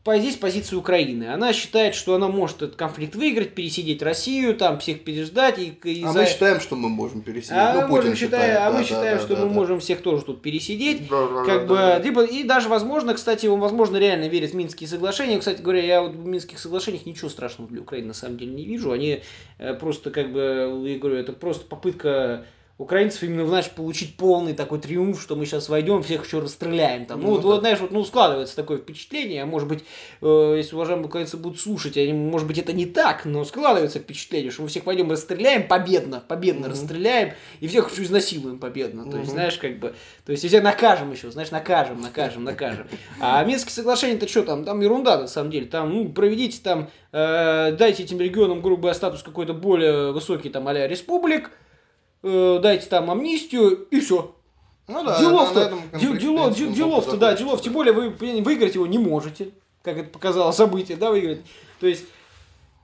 [0.05, 1.29] здесь позиция Украины.
[1.33, 5.59] Она считает, что она может этот конфликт выиграть, пересидеть Россию, там всех переждать.
[5.59, 6.21] И, и а за...
[6.21, 7.57] мы считаем, что мы можем пересидеть.
[7.57, 9.55] А, ну, мы, можем, считает, а да, мы считаем, да, что да, мы да.
[9.55, 11.09] можем всех тоже тут пересидеть.
[11.09, 11.99] Да, да, как да, бы, да.
[12.01, 15.39] Либо, и даже, возможно, кстати, он, возможно, реально верит в Минские соглашения.
[15.39, 18.65] Кстати говоря, я вот в Минских соглашениях ничего страшного для Украины на самом деле не
[18.65, 18.91] вижу.
[18.91, 19.23] Они
[19.59, 22.45] э, просто, как бы, я говорю, это просто попытка
[22.83, 27.07] украинцев именно, знаешь, получить полный такой триумф, что мы сейчас войдем, всех еще расстреляем.
[27.07, 27.21] Там.
[27.21, 29.85] Ну, ну вот, вот, знаешь, вот, ну, складывается такое впечатление, а может быть,
[30.21, 34.51] э, если уважаемые украинцы будут слушать, они, может быть, это не так, но складывается впечатление,
[34.51, 36.71] что мы всех пойдем расстреляем победно, победно mm-hmm.
[36.71, 39.11] расстреляем, и всех еще изнасилуем победно.
[39.11, 39.33] То есть, mm-hmm.
[39.33, 39.95] знаешь, как бы,
[40.27, 42.87] то есть, и всех накажем еще, знаешь, накажем, накажем, накажем.
[43.21, 47.73] А Минские соглашения-то что там, там ерунда, на самом деле, там, ну, проведите там, э,
[47.79, 51.51] дайте этим регионам, грубо говоря, статус какой-то более высокий, там, а республик,
[52.23, 54.35] э, дайте там амнистию, и все.
[54.89, 59.51] Ну да, делов-то, делов, делов-то, да, делов, тем более вы выиграть его не можете,
[59.83, 61.41] как это показало событие, да, выиграть.
[61.81, 62.05] То есть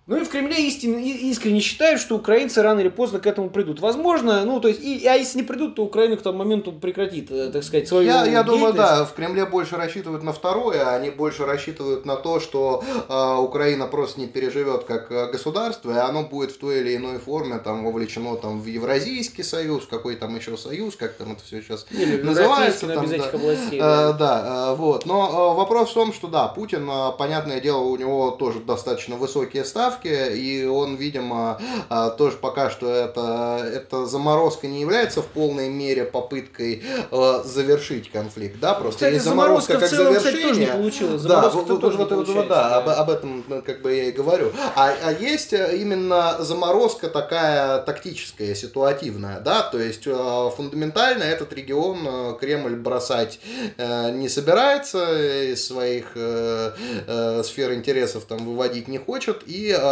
[0.08, 3.80] ну и в Кремле истинно, искренне считают, что украинцы рано или поздно к этому придут.
[3.80, 7.30] Возможно, ну то есть, и, а если не придут, то Украина к тому моменту прекратит,
[7.30, 10.94] э, так сказать, свою Я, я думаю, да, в Кремле больше рассчитывают на второе, а
[10.96, 15.98] они больше рассчитывают на то, что э, Украина просто не переживет как э, государство, и
[15.98, 20.34] оно будет в той или иной форме там вовлечено там, в Евразийский союз, какой там
[20.34, 22.86] еще союз, как там это все сейчас или называется.
[22.86, 24.10] Там, без да, этих областей, да.
[24.10, 25.04] Э, да, э, вот.
[25.04, 29.16] Но э, вопрос в том, что да, Путин, э, понятное дело, у него тоже достаточно
[29.16, 35.22] высокие ставки, отставке, и он, видимо, а, тоже пока что это, эта заморозка не является
[35.22, 40.14] в полной мере попыткой а, завершить конфликт, да, просто кстати, есть заморозка, заморозка как целом,
[40.14, 40.46] завершение.
[40.46, 41.22] Кстати, тоже не получилось.
[41.22, 44.12] Да, вот, вот, не вот, получается, да, об, об этом ну, как бы я и
[44.12, 44.52] говорю.
[44.74, 51.98] А, а есть именно заморозка такая тактическая, ситуативная, да, то есть э, фундаментально этот регион
[52.06, 53.40] э, Кремль бросать
[53.76, 56.72] э, не собирается, из своих э,
[57.06, 59.87] э, сфер интересов там выводить не хочет, и э, э,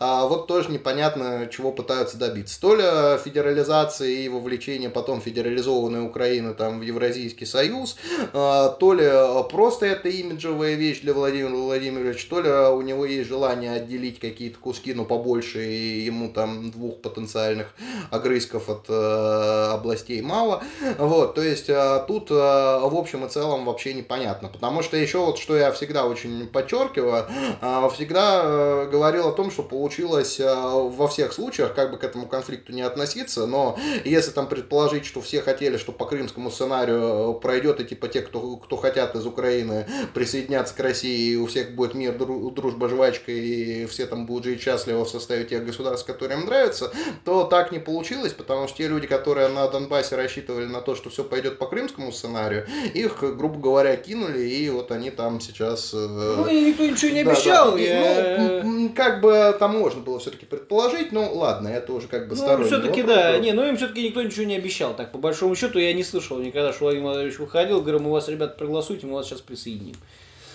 [0.00, 2.60] вот тоже непонятно, чего пытаются добиться.
[2.60, 9.08] То ли федерализации и вовлечения потом федерализованной Украины там в Евразийский союз, э, то ли
[9.50, 14.58] просто это имиджевая вещь для Владимира Владимировича, то ли у него есть желание отделить какие-то
[14.58, 17.74] куски, но побольше, и ему там двух потенциальных
[18.10, 20.62] огрызков от э, областей мало.
[20.98, 21.70] Вот, то есть
[22.06, 24.48] тут в общем и целом вообще непонятно.
[24.48, 27.26] Потому что еще вот, что я всегда очень подчеркиваю,
[27.90, 28.88] всегда э,
[29.28, 33.46] о том, что получилось э, во всех случаях, как бы к этому конфликту не относиться,
[33.46, 38.22] но если там предположить, что все хотели, что по крымскому сценарию пройдет, и типа те,
[38.22, 43.32] кто, кто хотят из Украины присоединяться к России, и у всех будет мир, дружба, жвачка,
[43.32, 46.92] и все там будут жить счастливо в составе тех государств, которые им нравятся,
[47.24, 51.10] то так не получилось, потому что те люди, которые на Донбассе рассчитывали на то, что
[51.10, 55.92] все пойдет по крымскому сценарию, их, грубо говоря, кинули, и вот они там сейчас...
[55.94, 57.72] Э, ну, и никто ничего не обещал.
[57.72, 58.60] Да, да.
[58.60, 62.34] И, ну, как бы там можно было все-таки предположить, но ладно, это уже как бы
[62.34, 64.94] ну, сторонний все-таки да, не, ну им все-таки никто ничего не обещал.
[64.94, 68.28] Так, по большому счету, я не слышал никогда, что Владимир Владимирович выходил, говорил, мы вас,
[68.28, 69.94] ребята, проголосуйте, мы вас сейчас присоединим.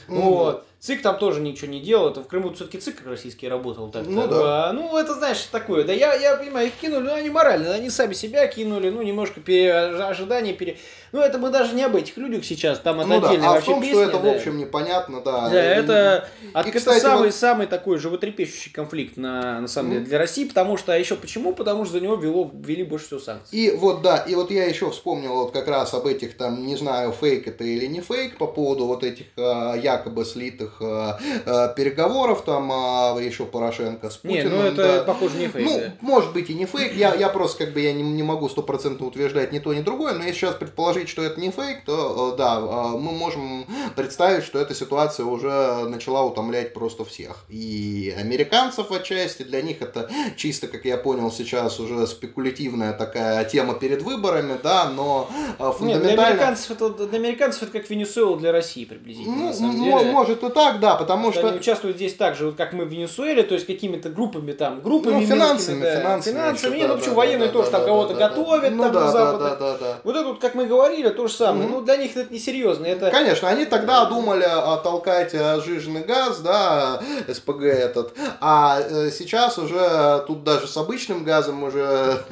[0.08, 0.22] Mm-hmm.
[0.22, 0.66] Вот.
[0.84, 3.90] ЦИК там тоже ничего не делал, это в Крыму все-таки ЦИК российский работал.
[3.90, 4.68] Так ну, да.
[4.68, 7.90] а, ну, это, знаешь, такое, да я, я понимаю, их кинули, но они морально, они
[7.90, 10.78] сами себя кинули, ну, немножко пере, ожидания пере...
[11.14, 13.50] Ну, это мы даже не об этих людях сейчас, там это ну, отдельная да.
[13.52, 14.34] а вообще в том, песня, что это, да.
[14.34, 15.50] в общем, непонятно, да.
[15.50, 17.36] Да, это, и, это кстати, самый, вот...
[17.36, 19.94] самый такой животрепещущий конфликт, на, на самом mm.
[19.94, 21.54] деле, для России, потому что, а еще почему?
[21.54, 23.58] Потому что за него вело, ввели больше всего санкций.
[23.58, 26.76] И вот, да, и вот я еще вспомнил вот как раз об этих, там, не
[26.76, 31.74] знаю, фейк это или не фейк, по поводу вот этих а, якобы слитых а, Э,
[31.76, 34.44] переговоров там а еще Порошенко с Путиным.
[34.46, 35.04] Не, ну это да.
[35.04, 35.66] похоже не фейк.
[35.66, 35.94] Ну, да.
[36.02, 36.94] может быть и не фейк.
[36.94, 40.14] Я, я просто как бы я не, не могу стопроцентно утверждать ни то, ни другое,
[40.14, 43.66] но если сейчас предположить, что это не фейк, то э, да, э, мы можем
[43.96, 47.44] представить, что эта ситуация уже начала утомлять просто всех.
[47.50, 53.74] И американцев отчасти, для них это чисто, как я понял, сейчас уже спекулятивная такая тема
[53.74, 56.06] перед выборами, да, но фундаментально...
[56.06, 59.84] Нет, для американцев это, для американцев это как Венесуэла для России приблизительно, ну, на самом
[59.84, 60.12] деле.
[60.12, 61.48] Может и так, да, потому что...
[61.48, 64.82] Они участвуют здесь так же, вот как мы в Венесуэле, то есть какими-то группами там,
[64.82, 67.82] группами ну, финансами, да, финансами, финансами, еще, ну, что, да, военные да, тоже да, там
[67.82, 69.98] да, кого-то да, готовят, ну, там, да, да, да, да, да.
[70.04, 71.66] Вот это вот, как мы говорили, то же самое.
[71.66, 71.74] Угу.
[71.74, 72.86] Ну, для них это несерьезно.
[72.86, 73.12] Это...
[73.12, 74.48] Конечно, они тогда думали
[74.84, 75.34] толкать
[75.66, 82.24] жиженый газ, да, СПГ этот, а э, сейчас уже тут даже с обычным газом уже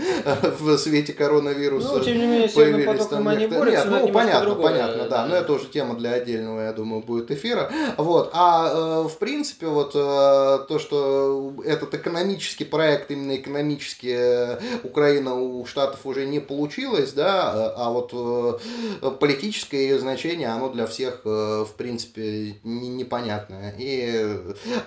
[0.59, 5.09] в свете коронавируса Ну, тем не менее, северным потоком они борются, Нет, ну, понятно, понятно,
[5.09, 7.71] да, но это уже тема для отдельного, я думаю, будет эфира.
[7.97, 14.59] Вот, а э, в принципе, вот э, то, что этот экономический проект, именно экономически э,
[14.83, 20.85] Украина у Штатов уже не получилось, да, а вот э, политическое ее значение, оно для
[20.85, 23.73] всех, в принципе, непонятное.
[23.77, 24.37] И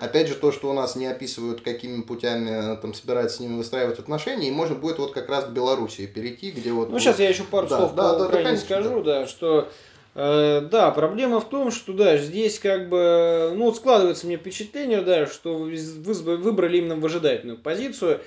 [0.01, 3.99] опять же, то, что у нас не описывают, какими путями там собираются с ними выстраивать
[3.99, 6.91] отношения, и можно будет вот как раз к Белоруссии перейти, где вот...
[6.91, 9.27] Ну, сейчас я еще пару да, слов да, по да, Украине да, скажу, да, да
[9.27, 9.67] что Э,
[10.15, 15.59] да, проблема в том, что да, здесь как бы, ну, складывается мне впечатление, да, что
[15.59, 18.21] выбрали именно выжидательную позицию.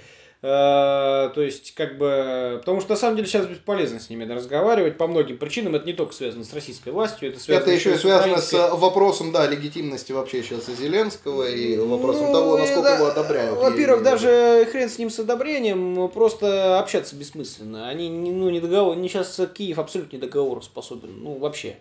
[0.43, 4.97] Э, то есть, как бы, потому что на самом деле сейчас бесполезно с ними разговаривать
[4.97, 5.75] по многим причинам.
[5.75, 9.31] Это не только связано с российской властью, это связано Это еще и связано с вопросом,
[9.31, 13.57] да, легитимности вообще сейчас и Зеленского, и вопросом ну, того, насколько да, его одобряют.
[13.57, 17.89] Во-первых, даже хрен с ним с одобрением, просто общаться бессмысленно.
[17.89, 21.77] Они, ну, не договор, не сейчас Киев абсолютно не договороспособен, ну, вообще.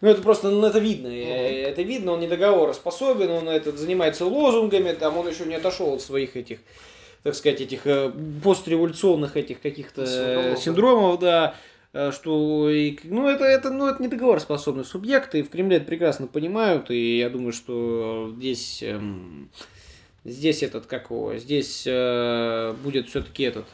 [0.00, 1.08] Ну, это просто, ну, это видно.
[1.08, 1.62] Uh-huh.
[1.66, 6.00] Это видно, он не договороспособен, он этот, занимается лозунгами, там, он еще не отошел от
[6.00, 6.60] своих этих
[7.22, 8.12] так сказать, этих э,
[8.42, 11.54] постреволюционных этих каких-то синдромов, синдромов да,
[11.92, 12.68] э, что,
[13.04, 17.18] ну, это, это, ну, это не договороспособный субъект, и в Кремле это прекрасно понимают, и
[17.18, 19.50] я думаю, что здесь, эм,
[20.24, 23.66] здесь этот, как его, здесь э, будет все-таки этот,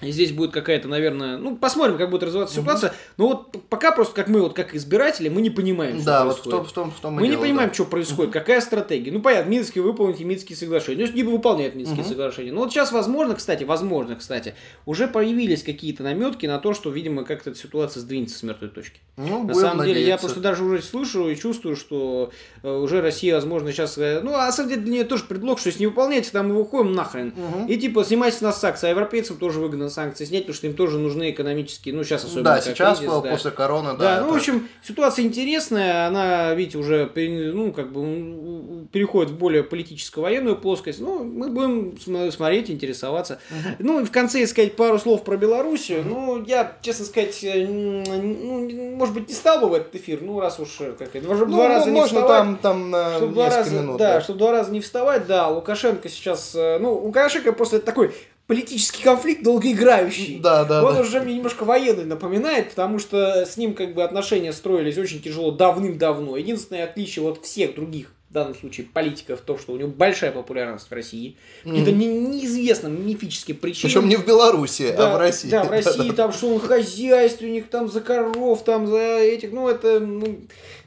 [0.00, 2.64] И здесь будет какая-то, наверное, ну, посмотрим, как будет развиваться угу.
[2.64, 2.94] ситуация.
[3.16, 6.46] Но вот пока просто, как мы, вот как избиратели, мы не понимаем, что да, происходит.
[6.46, 7.74] вот в том, в том, в том мы не дело, понимаем, да.
[7.74, 8.38] что происходит, угу.
[8.38, 9.10] какая стратегия.
[9.10, 11.06] Ну, понятно, Минские выполните Минские соглашения.
[11.06, 12.08] Ну, не выполняют Минские угу.
[12.08, 12.52] соглашения.
[12.52, 14.54] Но вот сейчас, возможно, кстати, возможно, кстати,
[14.86, 19.00] уже появились какие-то наметки на то, что, видимо, как-то эта ситуация сдвинется с мертвой точки.
[19.16, 19.98] Ну, на самом надеяться.
[19.98, 22.30] деле, я просто даже уже слышу и чувствую, что
[22.62, 23.98] э, уже Россия, возможно, сейчас...
[23.98, 26.48] Э, ну, а на самом деле, для нее тоже предлог, что если не выполняете, там
[26.48, 27.28] мы выходим нахрен.
[27.36, 27.66] Угу.
[27.66, 28.86] И типа, снимайте нас санкции.
[28.86, 32.44] А европейцам тоже выгодно санкции снять, потому что им тоже нужны экономические, ну, сейчас особенно.
[32.44, 33.30] Да, сейчас кризис, да.
[33.30, 34.16] после короны, да.
[34.16, 39.62] Да, ну, в общем, ситуация интересная, она, видите, уже, ну, как бы, переходит в более
[39.62, 41.00] политическо-военную плоскость.
[41.00, 41.98] Ну, мы будем
[42.30, 43.40] смотреть, интересоваться.
[43.78, 46.04] Ну, и в конце сказать пару слов про Белоруссию.
[46.04, 50.58] Ну, я, честно сказать, ну, может быть, не стал бы в этот эфир, ну, раз
[50.58, 52.28] уж, как это, ну, два раза не вставать.
[52.28, 53.96] там, там на чтобы два раза, минут.
[53.98, 58.12] Да, да, чтобы два раза не вставать, да, Лукашенко сейчас, ну, Лукашенко просто такой
[58.48, 60.40] политический конфликт долгоиграющий.
[60.40, 61.02] Да, да, Он да.
[61.02, 65.52] уже мне немножко военный напоминает, потому что с ним как бы отношения строились очень тяжело
[65.52, 66.36] давным-давно.
[66.36, 70.90] Единственное отличие от всех других в данном случае политиков, то, что у него большая популярность
[70.90, 71.36] в России.
[71.64, 71.70] Mm-hmm.
[71.70, 73.90] Каким-то не, неизвестным мифическим причинам.
[73.90, 75.48] Причем не в Беларуси, да, а в России.
[75.48, 79.98] Да, в России, там, что он хозяйственник, там, за коров, там, за этих, ну, это,
[80.00, 80.40] ну,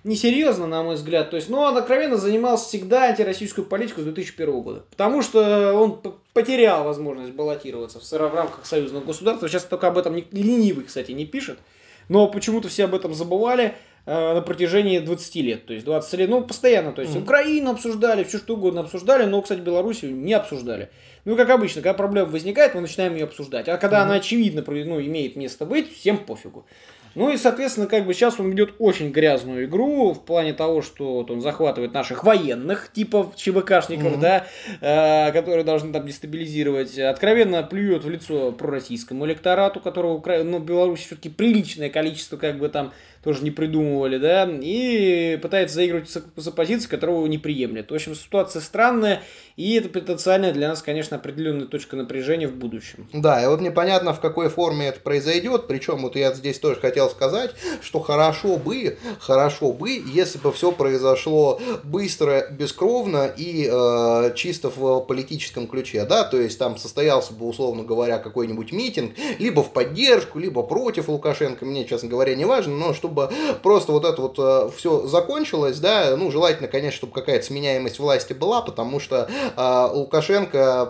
[0.04, 1.32] несерьезно, на мой взгляд.
[1.32, 4.86] То есть, ну, он откровенно занимался всегда антироссийскую политику с 2001 года.
[4.92, 6.00] Потому что он
[6.34, 9.50] потерял возможность баллотироваться в, в рамках союзного государства.
[9.50, 11.58] Сейчас только об этом не, ленивый, кстати, не пишет.
[12.08, 13.76] Но почему-то все об этом забывали
[14.06, 15.66] на протяжении 20 лет.
[15.66, 16.91] То есть 20 лет, ну, постоянно.
[16.91, 17.24] То есть mm-hmm.
[17.24, 20.89] Украину обсуждали, все что угодно обсуждали, но, кстати, Белоруссию не обсуждали.
[21.26, 23.68] Ну, как обычно, когда проблема возникает, мы начинаем ее обсуждать.
[23.70, 24.04] А когда mm-hmm.
[24.04, 26.66] она очевидно ну, имеет место быть, всем пофигу.
[27.14, 31.16] Ну и, соответственно, как бы сейчас он ведет очень грязную игру в плане того, что
[31.16, 34.20] вот он захватывает наших военных, типа ЧВКшников, mm-hmm.
[34.20, 34.47] да,
[34.80, 41.08] э, которые должны там дестабилизировать, откровенно плюет в лицо пророссийскому электорату, которого ну, в Беларуси
[41.08, 42.93] все-таки приличное количество, как бы там
[43.24, 47.91] тоже не придумывали, да, и пытается заигрывать с оппозицией, которого не приемлет.
[47.91, 49.22] В общем, ситуация странная,
[49.55, 53.07] и это потенциально для нас, конечно, определенная точка напряжения в будущем.
[53.13, 57.09] Да, и вот непонятно, в какой форме это произойдет, причем вот я здесь тоже хотел
[57.09, 57.51] сказать,
[57.82, 65.01] что хорошо бы, хорошо бы, если бы все произошло быстро, бескровно и э, чисто в
[65.01, 70.39] политическом ключе, да, то есть там состоялся бы, условно говоря, какой-нибудь митинг, либо в поддержку,
[70.39, 73.11] либо против Лукашенко, мне, честно говоря, не важно, но чтобы
[73.62, 78.34] просто вот это вот э, все закончилось, да, ну, желательно, конечно, чтобы какая-то сменяемость власти
[78.34, 80.89] была, потому что э, Лукашенко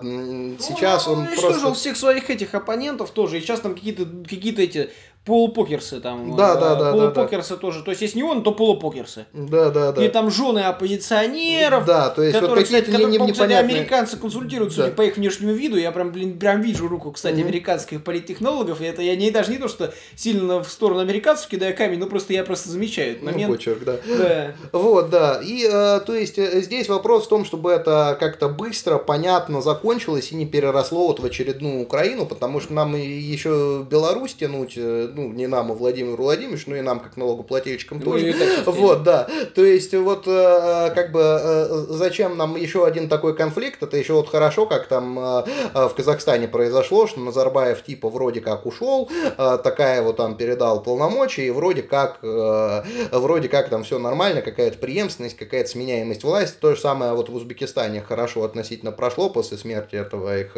[0.59, 1.73] сейчас ну, он, он просто...
[1.73, 4.91] всех своих этих оппонентов тоже, и сейчас там какие-то какие эти
[5.25, 6.35] полупокерсы там.
[6.35, 6.91] Да, да, да.
[6.93, 7.61] Полупокерсы да, да.
[7.61, 7.83] тоже.
[7.83, 9.27] То есть, если не он, то полупокерсы.
[9.33, 10.03] Да, да, да.
[10.03, 11.85] И там жены оппозиционеров.
[11.85, 13.75] Да, то есть, которые, вот кстати, не, которые, не, кстати, непонятные...
[13.75, 14.93] американцы консультируют, судя да.
[14.93, 15.77] по их внешнему виду.
[15.77, 17.43] Я прям, блин, прям вижу руку, кстати, mm-hmm.
[17.43, 18.81] американских политтехнологов.
[18.81, 22.07] И это я не даже не то, что сильно в сторону американцев кидаю камень, но
[22.07, 23.49] просто я просто замечаю этот момент.
[23.49, 23.97] Ну, почерк, да.
[24.07, 24.55] да.
[24.71, 25.39] Вот, да.
[25.43, 30.35] И, э, то есть, здесь вопрос в том, чтобы это как-то быстро, понятно закончилось и
[30.35, 34.77] не переросло вот в очередную Украину, потому что нам еще Беларусь тянуть,
[35.15, 38.35] ну, не нам, а Владимиру Владимировичу, ну и нам, как налогоплательщикам ну, тоже.
[38.65, 39.27] Вот, да.
[39.55, 43.83] То есть, вот, как бы, зачем нам еще один такой конфликт?
[43.83, 49.09] Это еще вот хорошо, как там в Казахстане произошло, что Назарбаев типа вроде как ушел,
[49.37, 55.37] такая вот там передал полномочия, и вроде как, вроде как там все нормально, какая-то преемственность,
[55.37, 56.57] какая-то сменяемость власти.
[56.59, 60.55] То же самое вот в Узбекистане хорошо относительно прошло после смерти этого их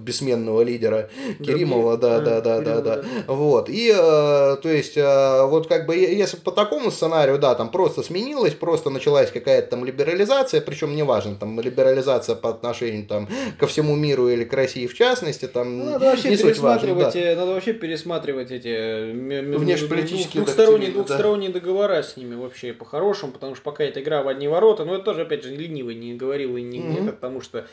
[0.00, 3.04] бессменного лидера Керимова, да, да, да, да, да.
[3.26, 3.68] Вот.
[3.68, 8.02] И, э, то есть, э, вот как бы, если по такому сценарию, да, там просто
[8.02, 13.96] сменилось, просто началась какая-то там либерализация, причем неважно, там, либерализация по отношению там ко всему
[13.96, 17.10] миру или к России в частности, там, ну, надо вообще не суть важно, да.
[17.14, 21.60] Э, надо вообще пересматривать эти внешнеполитические двухсторонние, двухсторонние да.
[21.60, 25.04] договора с ними вообще по-хорошему, потому что пока эта игра в одни ворота, но это
[25.04, 27.02] тоже, опять же, ленивый не говорил и не, mm-hmm.
[27.04, 27.66] это, потому что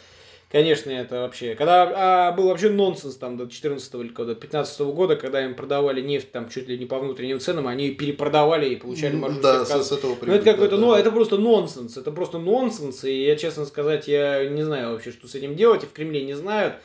[0.50, 1.56] Конечно, это вообще...
[1.56, 6.00] Когда а, был вообще нонсенс там до 14 или до 15 года, когда им продавали
[6.00, 9.42] нефть там чуть ли не по внутренним ценам, они перепродавали и получали маржу.
[9.42, 11.00] Да, с, с этого Ну, это какой-то, да, ну, да.
[11.00, 11.98] это просто нонсенс.
[11.98, 13.04] Это просто нонсенс.
[13.04, 16.24] И я, честно сказать, я не знаю вообще, что с этим делать, и в Кремле
[16.24, 16.76] не знают.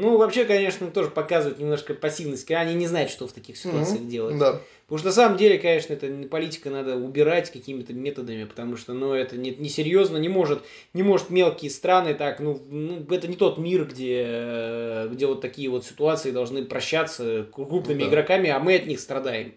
[0.00, 2.48] Ну, вообще, конечно, тоже показывают немножко пассивность.
[2.52, 4.08] Они не знают, что в таких ситуациях mm-hmm.
[4.08, 4.38] делать.
[4.38, 4.60] Да.
[4.84, 9.12] Потому что на самом деле, конечно, это политика надо убирать какими-то методами, потому что, ну,
[9.12, 10.62] это не, не серьезно, не может,
[10.94, 15.68] не может мелкие страны так, ну, ну, это не тот мир, где, где вот такие
[15.68, 18.08] вот ситуации должны прощаться крупными да.
[18.08, 19.54] игроками, а мы от них страдаем.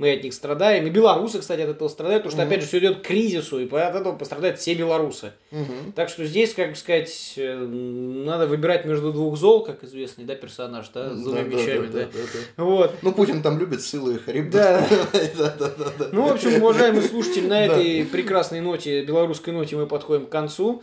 [0.00, 0.86] Мы от них страдаем.
[0.86, 2.48] И белорусы, кстати, от этого страдают, потому что, Мгм.
[2.50, 5.32] опять же, все идет к кризису, и от этого пострадают все белорусы.
[5.50, 5.92] Мгм.
[5.94, 10.34] Так что здесь, как бы сказать, э, надо выбирать между двух зол, как известный, да,
[10.36, 12.04] персонаж, да, с двумя Да, мечами, да, да.
[12.06, 12.18] да,
[12.56, 12.64] да.
[12.64, 12.94] Вот.
[13.02, 14.48] Ну, Путин там любит силы и хариб.
[14.50, 14.88] Да.
[15.38, 16.08] да, да, да, да.
[16.12, 20.82] Ну, в общем, уважаемые слушатели, на этой прекрасной ноте, белорусской ноте мы подходим к концу.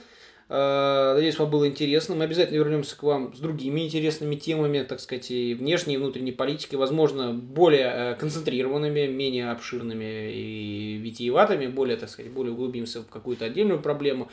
[0.49, 2.15] Э, Надеюсь, вам было интересно.
[2.15, 6.31] Мы обязательно вернемся к вам с другими интересными темами, так сказать, и внешней, и внутренней
[6.31, 13.07] политики, возможно, более э, концентрированными, менее обширными и витиеватыми, более, так сказать, более углубимся в
[13.07, 14.29] какую-то отдельную проблему.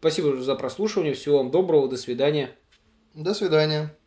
[0.00, 1.14] Спасибо за прослушивание.
[1.14, 1.88] Всего вам доброго.
[1.88, 2.50] До свидания.
[3.14, 3.97] До свидания.